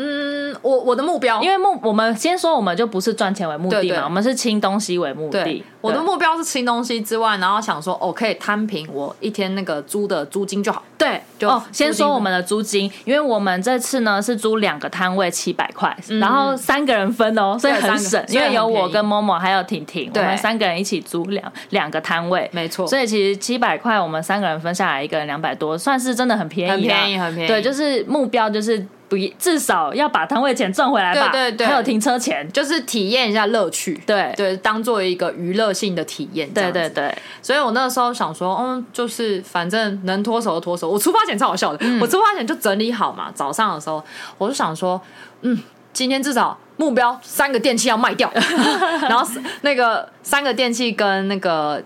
[0.00, 5.64] 嗯，我我的目标，因为目我们先说，我们就不是赚钱为目的嘛，对对，我们是清东西为目的。
[5.80, 10.82] 对，我的目标是清东西之外，然后想说，哦，可以摊平我一天那个租的租金就好。
[10.96, 22.86] 对，就哦，先说我们的租金，因为我们这次呢是租两个摊位七百块，嗯、然后三个人分哦，所以很省，因为有我跟某某还有婷婷，我们三个人一起租两两个摊位，没错。
[22.86, 27.48] 所以其实七百块，我们三个人分下来，一个人两百多，算是真的很便宜，很便宜，很便宜。
[27.48, 28.84] 对，就是目标就是。
[29.08, 31.30] 不，至少要把摊位钱赚回来吧。
[31.32, 33.98] 对对对，还有停车钱，就是体验一下乐趣。
[34.04, 36.52] 对对，当做一个娱乐性的体验。
[36.52, 40.88] 对对对，所以我那个时候想说，嗯，就是反正能脱手就脱手。
[40.88, 43.30] 我出发前超好笑的，嗯、我出发前就整理好嘛。
[43.34, 44.02] 早上的时候，
[44.36, 45.00] 我就想说，
[45.42, 45.58] 嗯，
[45.92, 48.30] 今天至少目标三个电器要卖掉，
[49.02, 49.26] 然后
[49.62, 51.82] 那个三个电器跟那个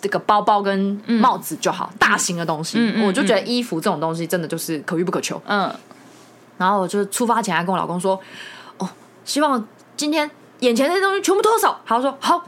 [0.00, 2.78] 这个包包跟帽子就好，嗯、大型的东西。
[2.78, 5.40] 嗯、我就觉得衣服这种东西真的就是可遇不可求。
[5.46, 5.72] 嗯。
[6.58, 8.18] 然后我就出发前还跟我老公说
[8.78, 8.88] ：“哦，
[9.26, 9.62] 希望
[9.94, 12.46] 今天眼前这些东西全部脱手。”他说：“好，加油。”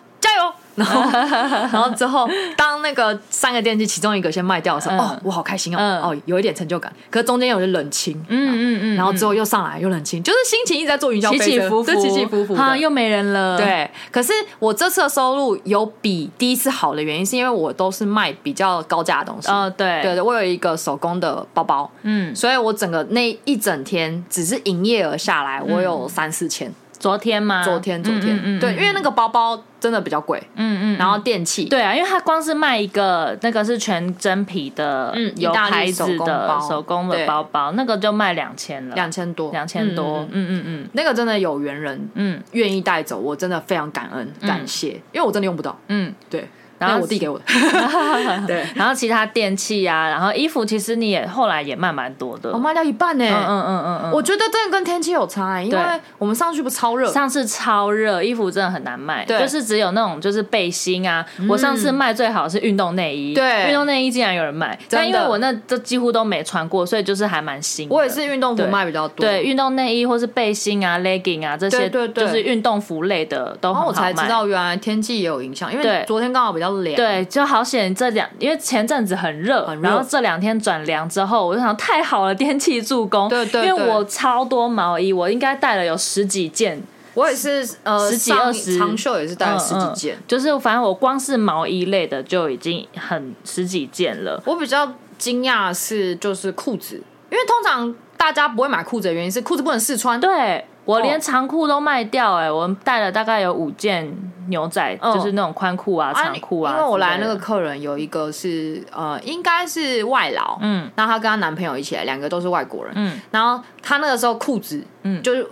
[0.79, 1.03] 然后，
[1.73, 6.93] 然后之后，当那个三个电器其中一个先卖掉的时候，哦，我好开心哦，哦，有一点成就感。
[7.11, 13.59] 可是中间有点冷清，嗯嗯嗯，然后之后又上来又冷清，就是心情一直在做云霄飞车，起起伏伏，起起伏伏，啊，又没人了。
[13.59, 19.49] 对，可是我这次的收入有比第一次好的原因，是因为我都是卖比较高价的东西。
[19.51, 26.73] 哦，对，对对，我有一个手工的包包，嗯，所以我整个那一整天只是营业额下来，我有三四千。
[26.99, 27.63] 昨天吗？
[27.63, 46.49] 昨天，昨天，嗯，对，因为那个包包真的比较贵，嗯嗯，然后电器，对啊，因为它光是卖一个那个是全真皮的，嗯，有牌子的手工的包包，那个就卖两千了，两千多，两千多，嗯嗯嗯，那个真的有缘人，嗯，愿意带走，我真的非常感恩感谢，因为我真的用不到，嗯，对。
[46.79, 47.45] 然后我弟给我的，
[48.47, 53.25] 对，然后其他电器啊，然后衣服，其实你也后来也卖蛮多的，我卖掉一半呢。
[53.29, 55.79] 嗯嗯嗯嗯，我觉得真的跟天气有差，因为
[56.19, 61.25] 我们上去不超热，上次超热，衣服真的很难卖，就是只有那种就是背心啊。
[61.49, 67.89] 我上次卖最好是运动内衣，对，运动内衣竟然有人买，但因为我那这几乎都没穿过，所以就是还蛮新。
[67.89, 73.83] 我也是运动服卖比较多，对，运动内衣或是背心啊、legging 啊这些，对对，就是运动服类的都很好卖。
[73.83, 76.68] 然后我才知道原来天气也有影响，因为昨天刚好比较。
[76.97, 83.29] 对，就好险这两，因为前阵子很热，很热，然后这两天转凉之后，我就想太好了， 天气助攻。
[83.29, 86.83] 对，对对，因为我超多毛衣，我应该带了有十几件。
[87.15, 94.41] 我也是，呃，十几二十长袖也是带了十几件，嗯嗯，就是反正我光是毛衣类的就已经很十几件了。
[94.45, 96.95] 我比较惊讶是就是裤子，
[97.31, 100.21] 因为通常大家不会买裤子的原因是裤子不能试穿。
[100.21, 100.65] 对。
[100.89, 102.51] 我连长裤都卖掉哎、欸！
[102.51, 104.11] 我带了大概有五件
[104.49, 106.73] 牛仔，嗯、就是那种宽裤啊、长裤啊。
[106.73, 115.47] 因为我来那个客人有一个是呃，应该是外劳，嗯，然后她跟她男朋友一起来，两个都是外国人，嗯，然后她那个时候裤子，嗯，就是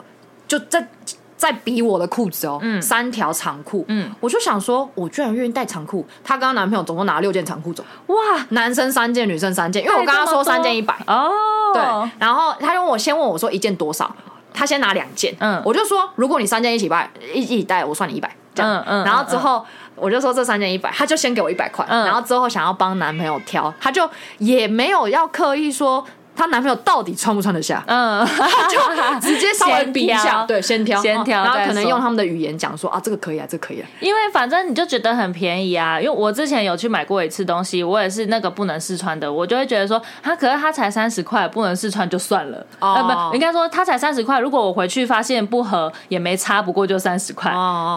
[0.48, 0.88] 就在
[1.36, 6.02] 在比我的裤子哦，嗯，三条长裤，嗯，我就想说，我居然愿意带长裤。
[6.24, 8.16] 她跟她男朋友总共拿了六件长裤走，哇，
[8.48, 11.30] 男生三件，女生三件，因为我刚刚说三件一百哦，
[11.74, 11.82] 对，
[12.18, 14.10] 然后他就问我先问我说一件多少。
[14.56, 19.64] 他先拿两件，嗯，我就说，如果你三件一起卖，一一起带，我算你一百，这样，嗯嗯，然后之后
[19.94, 26.04] 我就说这三件一百，他就先给我一百块，嗯，然后之后想要帮男朋友挑，他就也没有要刻意说
[26.36, 27.82] 她男朋友到底穿不穿得下？
[27.86, 28.24] 嗯，
[28.70, 33.88] 就直接稍微比一下，对，先挑，先挑，然后可能用他们的语言讲说啊，这个可以啊，这个可以啊。
[34.00, 42.58] 因为反正你就觉得很便宜啊，因为我之前有去买过一次东西，我也是那个不能试穿的，我就会觉得说，他可是他才三十块，不能试穿就算了。
[42.80, 47.50] 哦，呃、不，应该说他才三十块，如果我回去发现不合也没差，不过就三十块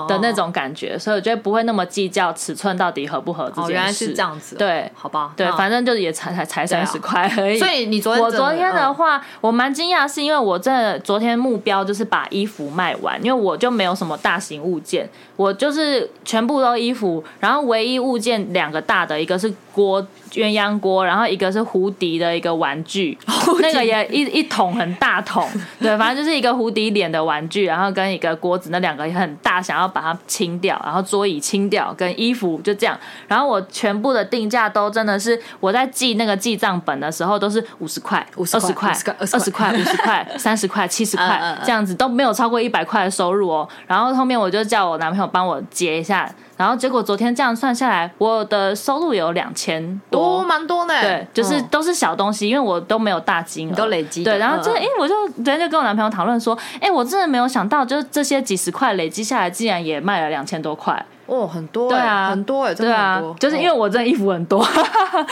[0.07, 3.69] 的那种感觉，所以我觉得不会那么计较尺寸到底合不合这件事。
[3.69, 4.55] 哦，原来是这样子。
[4.55, 7.57] 对，好吧，对，反正就是也才才才三十块而已。
[7.57, 20.05] 所以你昨天我昨天的话，嗯、我蛮惊讶，是因为我真的昨天目标就是把衣服卖完，因为我就没有什么大型物件，我就是全部都衣服，然后唯一物件两个大的，一个是锅。
[20.31, 23.17] 鸳鸯锅，然后一个是胡迪的一个玩具，
[23.61, 25.47] 那个也一一桶很大桶，
[25.79, 46.29] 对，反正就是一个胡迪脸的玩具，然后跟一个锅子，那两个也很大，想要把它清掉，然后桌椅清掉，跟衣服就这样，然后我全部的定价都真的是我在记那个记账本的时候都是五十块、二十块、二十块、五十块、三十块、 七十块这样子都没有超过一百块的收入哦，然后后面我就叫我男朋友帮我结一下。
[46.59, 50.93] 然后结果昨天这样算下来，我的收入有两千多，蛮多呢。
[51.01, 54.25] 对，就是都是小东西，因为我都没有大金额，都累积。
[54.25, 61.05] 对，然后这哎，我就昨天就跟我男朋友讨论说，哎，我真的没有想到，就是这些几十块累积下来，竟然也卖了两千多块。
[61.29, 63.35] 哦，很多，对啊，很多哎，真的很多。
[63.39, 64.65] 就是因为我这衣服很多，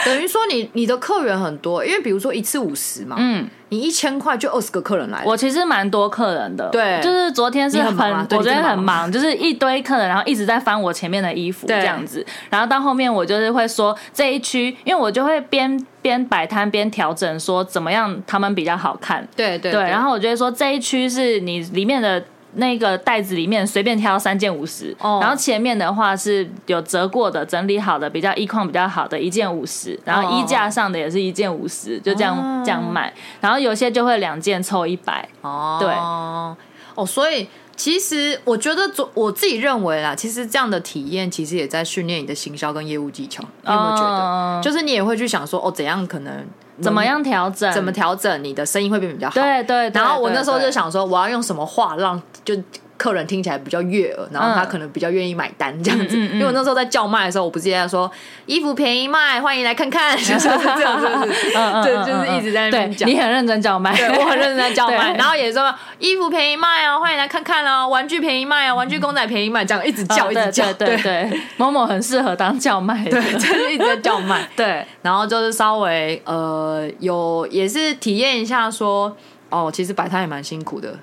[0.04, 3.48] 等于说你你的客源很多，因为比如说一次五十嘛，嗯。
[3.70, 22.24] 你一千块就二十个客人来，我其实蛮多客人的，对，就是昨天是很，我昨天很忙，就是一堆客人，然后一直在翻我前面的衣服这样子，然后到后面我就是会说这一区，因为我就会边边摆摊边调整，说怎么样他们比较好看，对对对，然后我觉得说这一区是你里面的。
[22.54, 25.22] 那个袋子里面随便挑三件五十，oh.
[25.22, 32.04] 然后前面的话是有折过的、整理好的、比较衣框比较好的，一件五十，然后衣架上的也是一件五十，oh.
[32.04, 32.64] 就这样、oh.
[32.64, 33.12] 这样卖。
[33.40, 36.56] 然后有些就会两件凑一百，哦，对，哦
[36.94, 37.46] ，oh, 所以
[37.76, 43.44] 其实我觉得，我自己认为啦，其实这样的体验其实也在训练你的行销跟业务技巧。
[43.62, 44.64] 你有没有觉得？Oh.
[44.64, 46.46] 就是你也会去想说，哦，怎样可能。
[46.80, 47.72] 怎么样调整？
[47.72, 48.42] 怎么调整？
[48.42, 49.34] 你的声音会变比较好。
[49.34, 49.90] 对对。
[49.90, 52.54] 然后我那时候就想说，我要用什么话让就
[52.98, 56.18] 客人听起来比较悦耳，然后他可能比较愿意买单这样子。
[56.18, 58.10] 因为我那时候在叫卖的时候，我不是在说
[58.44, 60.48] 衣服便宜卖，欢迎来看看，就是这
[60.82, 61.52] 样，就是
[61.84, 63.08] 对，就是一直在那边讲。
[63.08, 65.14] 你很认真叫卖，对，我很认真在叫卖。
[65.16, 70.72] 然后也说衣服便宜卖哦，欢迎来看看哦，玩具便宜卖哦，玩具公仔便宜卖，这样一直叫，一直叫。
[70.72, 71.30] 对对。
[71.56, 74.48] 某某很适合当叫卖，对，就是一直在叫卖。
[74.56, 74.84] 对。
[75.02, 79.16] 然后就是稍微呃有也是体验一下说
[79.50, 80.98] 哦，其实摆摊也蛮辛苦的，对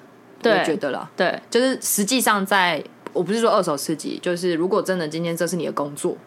[0.51, 2.83] 我觉得啦，对，就是实际上在
[3.13, 6.17] 我不是说二手市集，就是如果真的今天这是你的工作，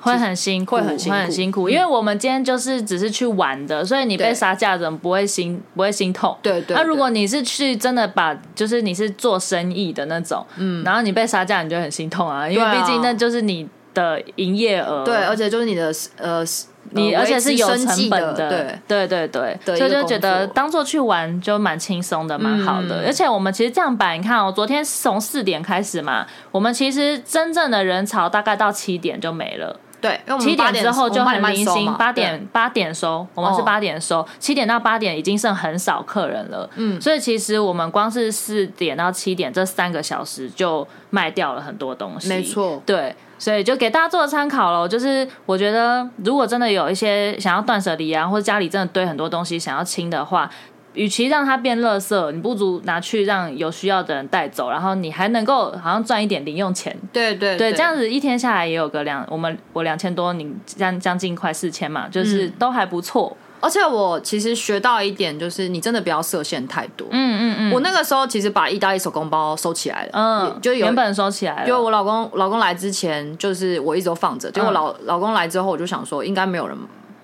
[0.00, 6.76] 会很辛苦，会很辛苦，会很辛苦，因为我们今天就是只是去玩的，所以你被杀价的人不会心不会心痛，对对。
[6.76, 16.44] 那如果你是去真的把，就是你是做生意的那种，嗯，然后你被杀价，你就很心痛啊，因为毕竟那就是你的营业额，对，而且就是你的呃。
[16.90, 23.02] 你而且是有成本的，对对对对，所以就觉得当做去玩就蛮轻松的，蛮好的。
[23.06, 29.80] 而且我们其实这样摆，你看哦，昨天从四点开始嘛，我们其实真正的人潮大概到七点就没了。
[30.00, 36.68] 对，七点之后就很零星，八点八点收，我们是八点收，七点到八点已经剩很少客人了。
[36.76, 42.28] 嗯，所以其实我们光是四点到七点这三个小时就卖掉了很多东西。
[42.28, 43.16] 没错，对。
[43.44, 50.50] 所以就给大家做个参考喽，就是我觉得如果真的有一些想要断舍离啊，或者家里真的堆很多东西想要清的话，
[50.94, 56.96] 与其让它变垃圾，你不如拿去让有需要的人带走，然后你还能够好像赚一点零用钱。
[57.12, 63.36] 对对对，这样子一天下来也有个两，我们我两千多，你将将近快四千嘛，就是都还不错。
[63.38, 67.08] 嗯而且我其实学到一点，就是你真的不要设限太多。
[67.10, 67.72] 嗯嗯嗯。
[67.72, 71.66] 我那个时候其实把意大利手工包收起来了，嗯，就原本收起来了。
[71.66, 74.50] 就我老公老公来之前，就是我一直都放着。
[74.50, 76.76] 结果老老公来之后，我就想说应该没有人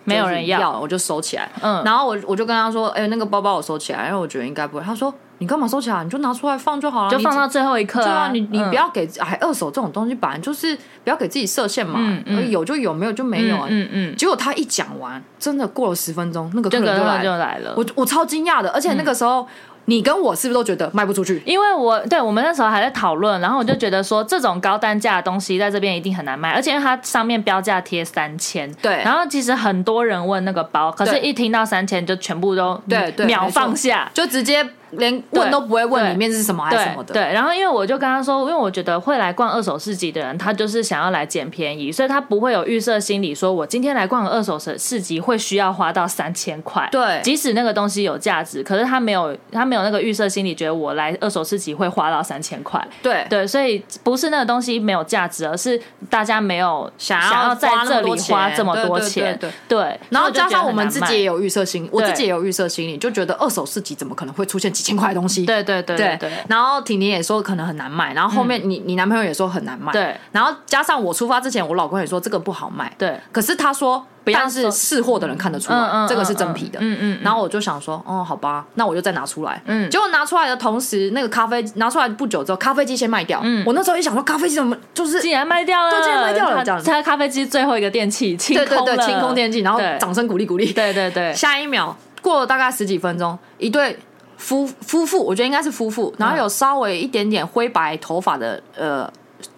[0.05, 1.49] 没有人要，我就收起来。
[1.61, 1.84] 嗯。
[1.84, 5.14] 然后我我就跟他说：“哎，那个包包我收起来，因为我觉得应该不会。”他说。
[5.41, 6.05] 你干嘛收起来？
[6.05, 8.03] 你就拿出来放就好了，就放到最后一刻。
[8.03, 11.95] 对啊，你你不要给哎，二手这种东西，本来就是不要给自己设限嘛。
[11.99, 13.66] 嗯嗯有就有，没有就没有啊。
[13.70, 14.16] 嗯嗯。
[14.16, 17.72] 结果他一讲完，真的过了十分钟，那个客人就来了。
[17.74, 19.49] 我我超惊讶的，而且那个时候
[19.86, 21.43] 你跟我是不是都觉得卖不出去？
[21.47, 28.70] 因为我对我们那时候还在讨论，然后我就觉得说这种高单价的东西在这边一定很难卖，而且因为它上面标价贴三千。
[28.82, 28.97] 对。
[29.03, 34.68] 然后其实很多人问那个包，可是一听到三千就全部都对秒放下，就直接。
[34.93, 37.14] 连问都不会问里面是什么还是什么的。
[37.14, 46.88] 对，然后因为我就跟他说，因为我觉得会来逛二手市集的人，他就是想要来捡便宜，所以他不会有预设心理，说我今天来逛二手市市集会需要花到三千块。
[46.91, 52.86] 对，即使那个东西有价值，可是他没有他没有那个预设心理，觉得我来二手市集会花到三千块。
[53.03, 59.36] 对对，所以不是那个东西没有价值，而是大家没有想要在这里花这么多钱。
[59.38, 65.45] 对，对，然后加上我们自己也有预设心，我自己也有预设心理，就觉得二手市集怎么可能会出现几千块的东西？
[65.45, 66.33] 对对对对对。
[66.49, 69.93] 然后婷婷也说可能很难卖，然后后面你你男朋友也说很难卖。
[69.93, 70.16] 对。
[70.33, 72.91] 然后加上我出发之前，我老公也说这个不好卖。
[72.97, 73.20] 对。
[73.31, 76.78] 可是他说，但是试货的人看得出来，这个是真皮的。
[76.81, 77.18] 嗯嗯。
[77.22, 79.61] 然后我就想说，哦，好吧，那我就再拿出来。
[79.66, 79.91] 嗯。
[79.91, 83.41] 结果拿出来的同时，那个咖啡拿出来不久之后，咖啡机先卖掉。
[83.43, 83.62] 嗯。
[83.66, 85.91] 我那时候一想说，咖啡机怎么就是竟然卖掉了？
[85.91, 86.64] 对，竟然卖掉了。
[86.64, 86.83] 这样。
[86.83, 88.85] 他咖啡机最后一个电器清空了。
[88.85, 90.72] 对对对，清空电器，然后掌声鼓励鼓励。
[90.72, 91.35] 对对对。
[91.35, 93.99] 下一秒，过了大概十几分钟，一对。
[94.41, 99.09] 夫夫妇，我觉得应该是夫妇，然后有稍微一点点灰白头发的呃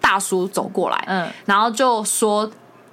[0.01, 2.47] 大叔走过来，嗯，然后就说，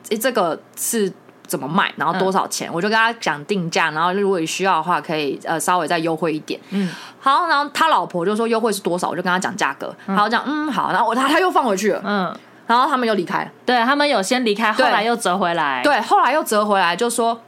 [0.08, 1.12] 哎，这个是
[1.48, 1.92] 怎么卖？
[1.96, 2.70] 然后多少钱？
[2.70, 6.88] 嗯、我就跟他讲定价，然后如果你需要的话，可以呃稍微再优惠一点，嗯，
[7.18, 9.08] 好，然后他老婆就说优惠是多少？
[9.08, 12.32] 我就跟他讲价格，然后讲嗯好，然后我他他又放回去了，嗯，
[12.68, 13.42] 然后他们又离开。
[13.42, 17.38] 了，对他们有先离开，后来又折回来，对，后来又折回来，就说。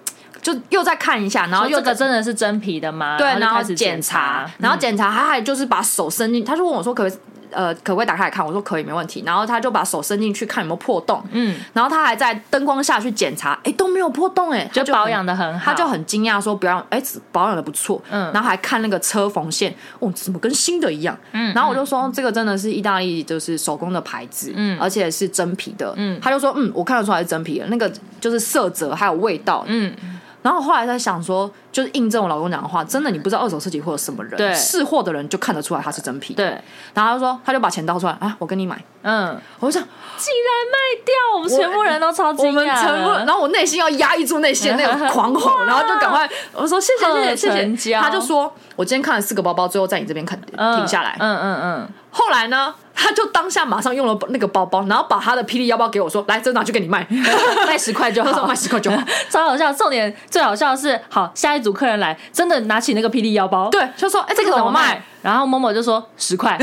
[0.42, 3.16] 就又再看一下，然后又这个真的是真皮的吗？
[3.16, 7.18] 对，然后检查，然后检查，他还就是把手伸进，他就问我说可不可以，
[7.52, 8.44] 呃，可不可以打开来看？
[8.44, 9.22] 我说可以，没问题。
[9.24, 21.16] 然后他就把手伸进去看有没有破洞，嗯，然后他还在灯光下去检查，哎，都没有破洞，哎，就保养的很好，他就很惊讶说不要，哎，保养的不错，嗯，然后还看那个车缝线，哦，怎么跟新的一样？
[21.32, 27.88] 嗯，然后我就说这个真的是意大利就是手工的牌子，嗯，而且是真皮的，嗯，他就说嗯，我看得出来是真皮的，那个
[28.20, 29.94] 就是色泽还有味道，嗯。
[30.42, 36.34] 然后后来在想说，就是印证我老公讲的话，真的你不知道二手市集会有什么人，对，试货的人就看得出来他是真皮。
[36.34, 36.46] 对，
[36.92, 38.78] 然后他就说，他就把钱倒出来啊，我跟你买。
[39.04, 39.82] 嗯，我就想，
[40.16, 42.48] 竟然卖掉，我们全部人都超惊讶。
[42.48, 47.94] 我们全部，然后我内心要压抑住内心那种 狂吼，然后就赶快我说谢谢谢谢谢谢。
[47.94, 51.16] 他就说，我今天看了四个包包，最后在你这边看停下来。
[51.18, 51.88] 嗯嗯嗯。
[52.10, 52.74] 后来呢？
[52.94, 57.04] 他就当下马上用了那个包包，然后把他的霹雳腰包给我说：“来，这拿去给你卖，
[57.66, 59.72] 卖十块就好，卖十块就好。”超好笑。
[59.72, 66.58] 重点最好笑的是，好，下一组客人来，真的拿起那个霹雳腰包，对，就说：“哎，这个怎么卖？”然后某某就说：“十块。”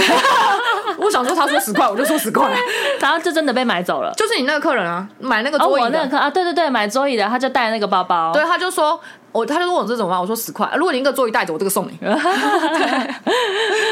[1.00, 2.52] 我想说，他说十块，我就说十块，
[3.00, 4.14] 然后就真的被买走了。
[4.18, 9.00] 就是你那个客人啊，买那个桌椅的，我那个客啊，对对对，买桌椅的，他就带那个包包，对，他就说。
[9.32, 10.20] 我他就问我这怎么办？
[10.20, 10.70] 我说十块。
[10.76, 11.98] 如果你一个做一袋子，我这个送你。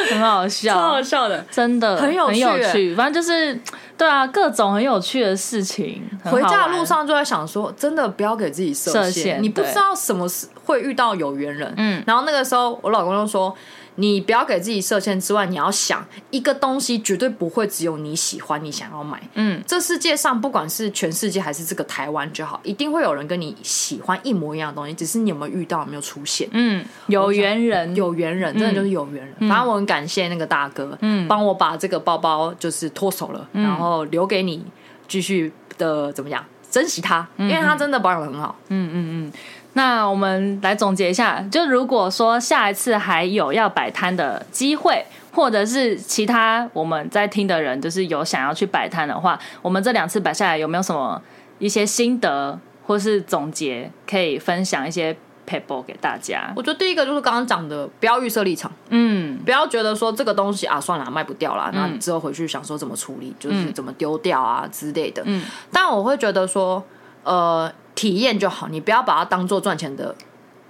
[0.10, 2.96] 很好笑，超好笑的，真的很有趣，很有趣。
[2.96, 3.60] 反正就是，
[3.98, 6.02] 对啊，各种很有趣的事情。
[6.24, 11.74] 回家的路上就在想说，真的不要给自己设限，你不知道什么是会遇到有缘人。
[11.78, 13.56] 嗯，然后那个时候我老公就说。
[14.00, 19.22] 你不要给自己设限之外，你要想一个东西绝对不会只有你喜欢，你想要买。
[19.34, 26.48] 嗯，这世界上不管是全世界还是这个台湾就好，一定会有人跟你喜欢一模一样的东西，只是你有没有遇到，有没有出现。
[26.52, 29.36] 嗯，有缘人，有缘人，真的就是有缘人。
[29.40, 34.64] 嗯、反正我很感谢那个大哥，嗯，帮我把这个包包就是脱手了，嗯、然后留给你
[35.08, 38.56] 继续的怎么样珍惜它，因为它真的保养的很好。
[38.70, 39.32] 嗯嗯嗯。
[39.78, 51.22] 那我们来总结一下，就如果说下一次还有要摆摊的机会，或者是其他我们在听的人，就是有想要去摆摊的话，我们这两次摆下来有没有什么
[51.60, 55.16] 一些心得或是总结，可以分享一些
[55.48, 56.52] paper 给大家？
[56.56, 65.22] 我觉得第一个就是刚刚讲的，不要预设立场，嗯，不要觉得说这个东西啊，算了，卖不掉了，那你之后回去想说怎么处理，就是怎么丢掉啊之类的。
[65.26, 66.84] 嗯，但我会觉得说，
[67.24, 67.72] 呃。
[67.98, 70.14] 体验就好，你不要把它当做赚钱的，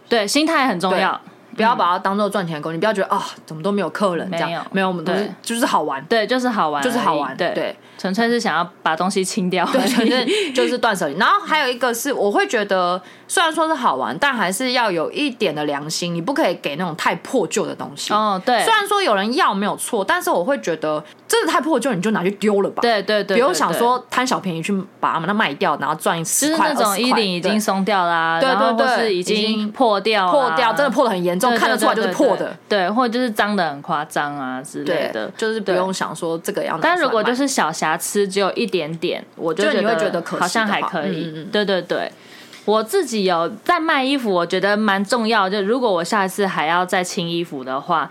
[0.07, 1.19] 对，心态很重要，
[1.57, 7.51] 不要把它当做赚钱的工具，你不要觉得啊，怎么都没有客人，这样，没有，没有，我们都是就是好玩，对，就是好玩，就是好玩，对。
[7.53, 11.17] 对，纯粹是想要把东西清掉，对，纯粹就是断舍离。
[11.17, 18.13] 然后还有一个是，我会觉得虽然说是好玩，但还是要有一点的良心，你不可以给那种太破旧的东西。
[18.13, 21.03] 哦，对，虽然说有人要没有错，但是我会觉得。
[21.28, 22.82] 真的太破旧，你就拿去丢了吧。
[22.82, 26.69] 对对对，不用想说贪小便宜去把它们卖掉，然后赚十块。
[26.69, 32.55] 就是那种衣领已经松掉啦，对对对，是已经破掉，破掉，真的破的很严重，看得出来就是破的。
[32.69, 36.82] 对，或者就是脏的很夸张啊之类的，就是不用想说这个样子。
[36.82, 41.45] 但如果就是小瑕疵，只有一点点，我就觉得好像还可以。
[41.51, 42.09] 对对对，
[42.68, 45.49] 我自己有在卖衣服，我觉得蛮重要。
[45.49, 48.07] 就如果我下一次还要再清衣服的话，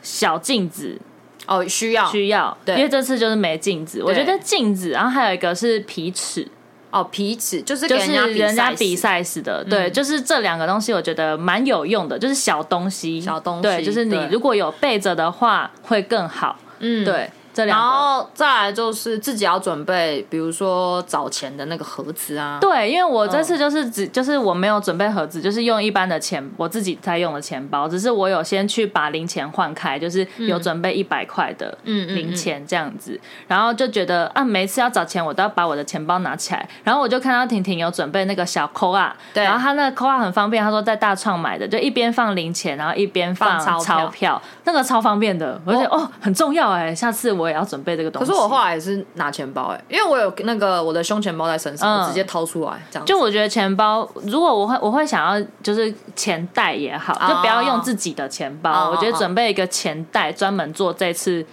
[0.00, 0.98] 小镜子。
[1.46, 4.00] 哦，需要需要，对，因为这次就是没镜子。
[4.04, 6.46] 我觉得镜子，然后还有一个是皮尺，
[6.92, 17.28] 哦，皮尺就是就是人家比赛时的，对，嗯、就是这两个东西，我觉得蛮有用的，就是小东西，小东西，对，就是你如果有备着的话会更好，嗯，对。
[17.54, 22.58] 然后再来就是自己要准备，比如说找钱的那个盒子啊。
[22.60, 27.88] 对，因为我这次就是只、嗯、就是我没有准备盒子，就是用一般的钱，我自己在用的钱包。
[27.88, 33.12] 只是我有先去把零钱换开，就是有准备一百块的零钱这样子。
[33.12, 36.68] 嗯嗯嗯嗯、然后就觉得啊，每次要找钱，我都要把我的钱包拿起来。
[36.84, 48.28] 然后我就看到婷婷有准备那个小扣啊，对，然后她那个扣啊很方便，她说在大创买的，就一边放零钱，然后一边放钞票，钞票那个超方便的，而且哦，哦很重要哎，下次我也要准备这个东西。
[48.28, 53.06] 可是我后来也是拿钱包哎，因为我有那个我的胸钱包在身上，嗯、我直接掏出来这样。
[53.06, 58.70] 就我觉得钱包，如果我会我会想要就是钱袋也好，就不要用自己的钱包。
[58.70, 61.44] 哦、我觉得准备一个钱袋，专门做这次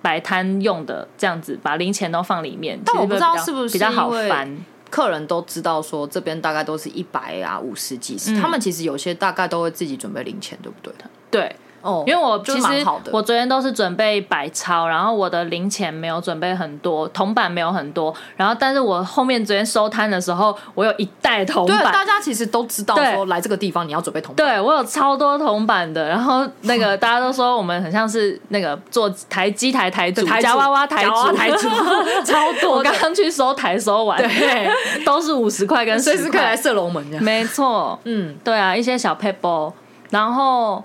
[0.00, 2.80] 摆摊用的，这样子把零钱都放里面。
[2.84, 4.64] 但我不知道是不是比较好翻。
[4.90, 10.94] 客人都知道说这边大概都是一百啊五十几十，嗯、他们其实有些大概都会自己准备零钱，对不对？
[11.32, 11.56] 对。
[11.84, 21.76] 哦，因为我其实我昨天都是准备百钞，然后我的零钱没有准备很多，铜板没有很多，然后但是我后面昨天收摊的时候，我有一袋铜板。
[21.76, 24.46] 对，大家其实都知道说来这个地方你要准备铜板。
[24.46, 31.68] 对，我有超多铜板的，然后那个大家都说我们很像是那个做台机台台主夹娃娃台主台主，
[32.24, 32.76] 超多。
[32.78, 34.70] 我刚刚去收台收完，对，
[35.04, 37.22] 都是五十块跟十块，随时可以来射龙门这样。
[37.22, 39.70] 没错，嗯，对啊，一些小撇步，
[40.08, 40.82] 然后。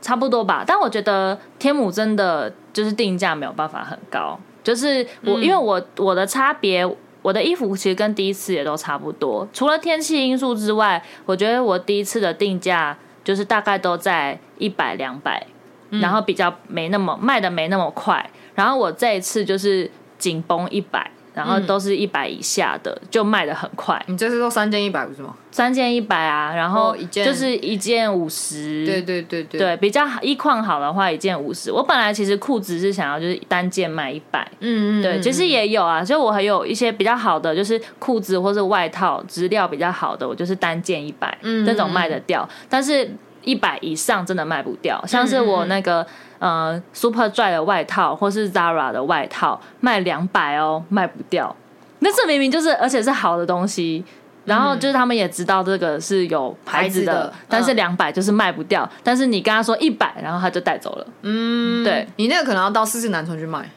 [0.00, 6.86] 差不多吧，但我觉得天母真的就是定价没有办法很高，就是我、嗯、因为我我的差别，
[7.22, 15.46] 我的衣服其实跟第一次也都差不多，除了天气因素之外，我觉得我第一次的定价就是大概都在一百两百，
[15.90, 21.10] 然后比较没那么卖的没那么快，然后我这一次就是紧绷一百。
[21.38, 24.00] 然后都是一百以下的，嗯、就卖的很快。
[24.08, 25.34] 你这次都三件一百不是吗？
[25.50, 28.84] 三件一百啊，然后就是一件五十。
[28.84, 31.70] 对对对对，对比较衣况好的话，一件五十。
[31.70, 34.46] 我本来其实裤子是想要就是单件卖一百。
[34.60, 35.02] 嗯嗯。
[35.02, 42.48] 对，其实也有啊，就我还有一些比较好的，就是裤子或是外套质料比较好的，我就是单件一百，嗯，这种卖得掉。
[42.68, 43.08] 但是
[43.48, 46.06] 一百以上真的卖不掉，像是我那个。
[46.40, 51.52] 呃，Superdry 的外套或是 Zara 的外套卖两百哦，卖不掉。
[51.98, 54.04] 那这明明就是，而且是好的东西。
[54.44, 58.84] 然后就是他们也知道这个是有牌子的，子的但是两百就是卖不掉。
[58.84, 61.06] 嗯、但是你跟他说一百，然后他就带走了。
[61.22, 63.68] 嗯，对，你那个可能要到四四南村去卖。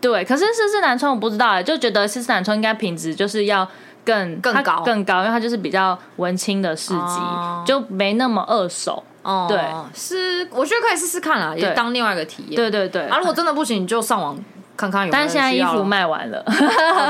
[0.00, 3.68] 对，可是四四南村我不知道哎，就觉得四四南村应该品质就是要
[4.04, 9.02] 更更高更高，因为它就是比较文青的市集，哦、就没那么二手。
[9.22, 9.58] 哦，对，
[9.94, 12.56] 是我觉得可以试试看啦，也当另外一个体验。
[12.56, 14.38] 对对对，啊，如果真的不行，你就上网
[14.76, 15.24] 看看有没有。
[15.24, 16.44] 但现在衣服卖完了，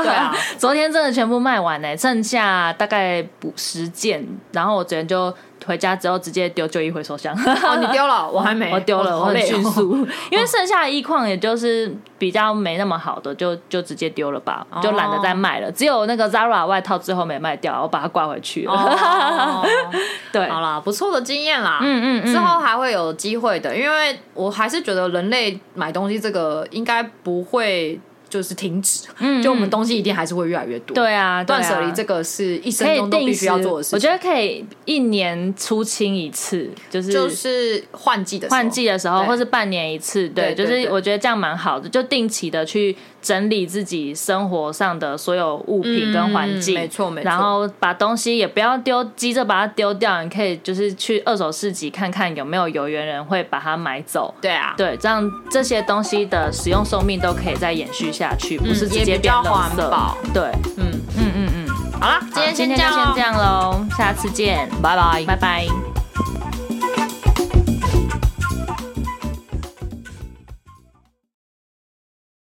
[0.02, 5.34] 对啊， 昨天真的全部卖完呢，剩下大概补十件，然后我昨天就。
[5.66, 7.34] 回家之后直接丢旧衣回收箱。
[7.34, 8.72] 哦，你丢了， 我还没。
[8.72, 9.96] 我丢了，我很迅速，
[10.30, 15.70] 因为剩下的衣况也就是比较没那么好的，就就直接丢了吧，就懒得再卖了。
[15.72, 19.64] 只有那个 Zara 外套最后没卖掉，我把它挂回去了。
[20.32, 21.78] 对，好啦，不错的经验啦。
[21.82, 28.00] 嗯嗯，之后还会有机会的，因为我还是觉得人类买东西这个应该不会。
[28.34, 30.92] 就是停止，嗯，就我们东西一定还是会越来越多。
[30.92, 33.96] 对啊，断舍离这个是一生中都必须要做的事情。
[33.96, 40.28] 我觉得可以一年出清一次，就是就是换季的换季的时候，或是半年一次。
[40.30, 46.74] 对，就是我觉得这样蛮好的，就定期的去整理自己生活上的所有物品跟环境。
[46.74, 47.24] 没错没错。
[47.28, 50.22] 然后把东西也不要丢，急着把它丢掉。
[50.22, 54.34] 你可以就是去二手市集看看有没有有缘人会把它买走。
[54.42, 58.32] 对啊，对，这样这些东西的使用寿命都可以再延续下。
[58.36, 60.42] 去不是直接变环保，对，
[60.76, 61.68] 嗯嗯嗯嗯，
[62.00, 62.76] 好了，今天先先
[63.14, 65.93] 这样喽，下次见，拜拜，拜拜。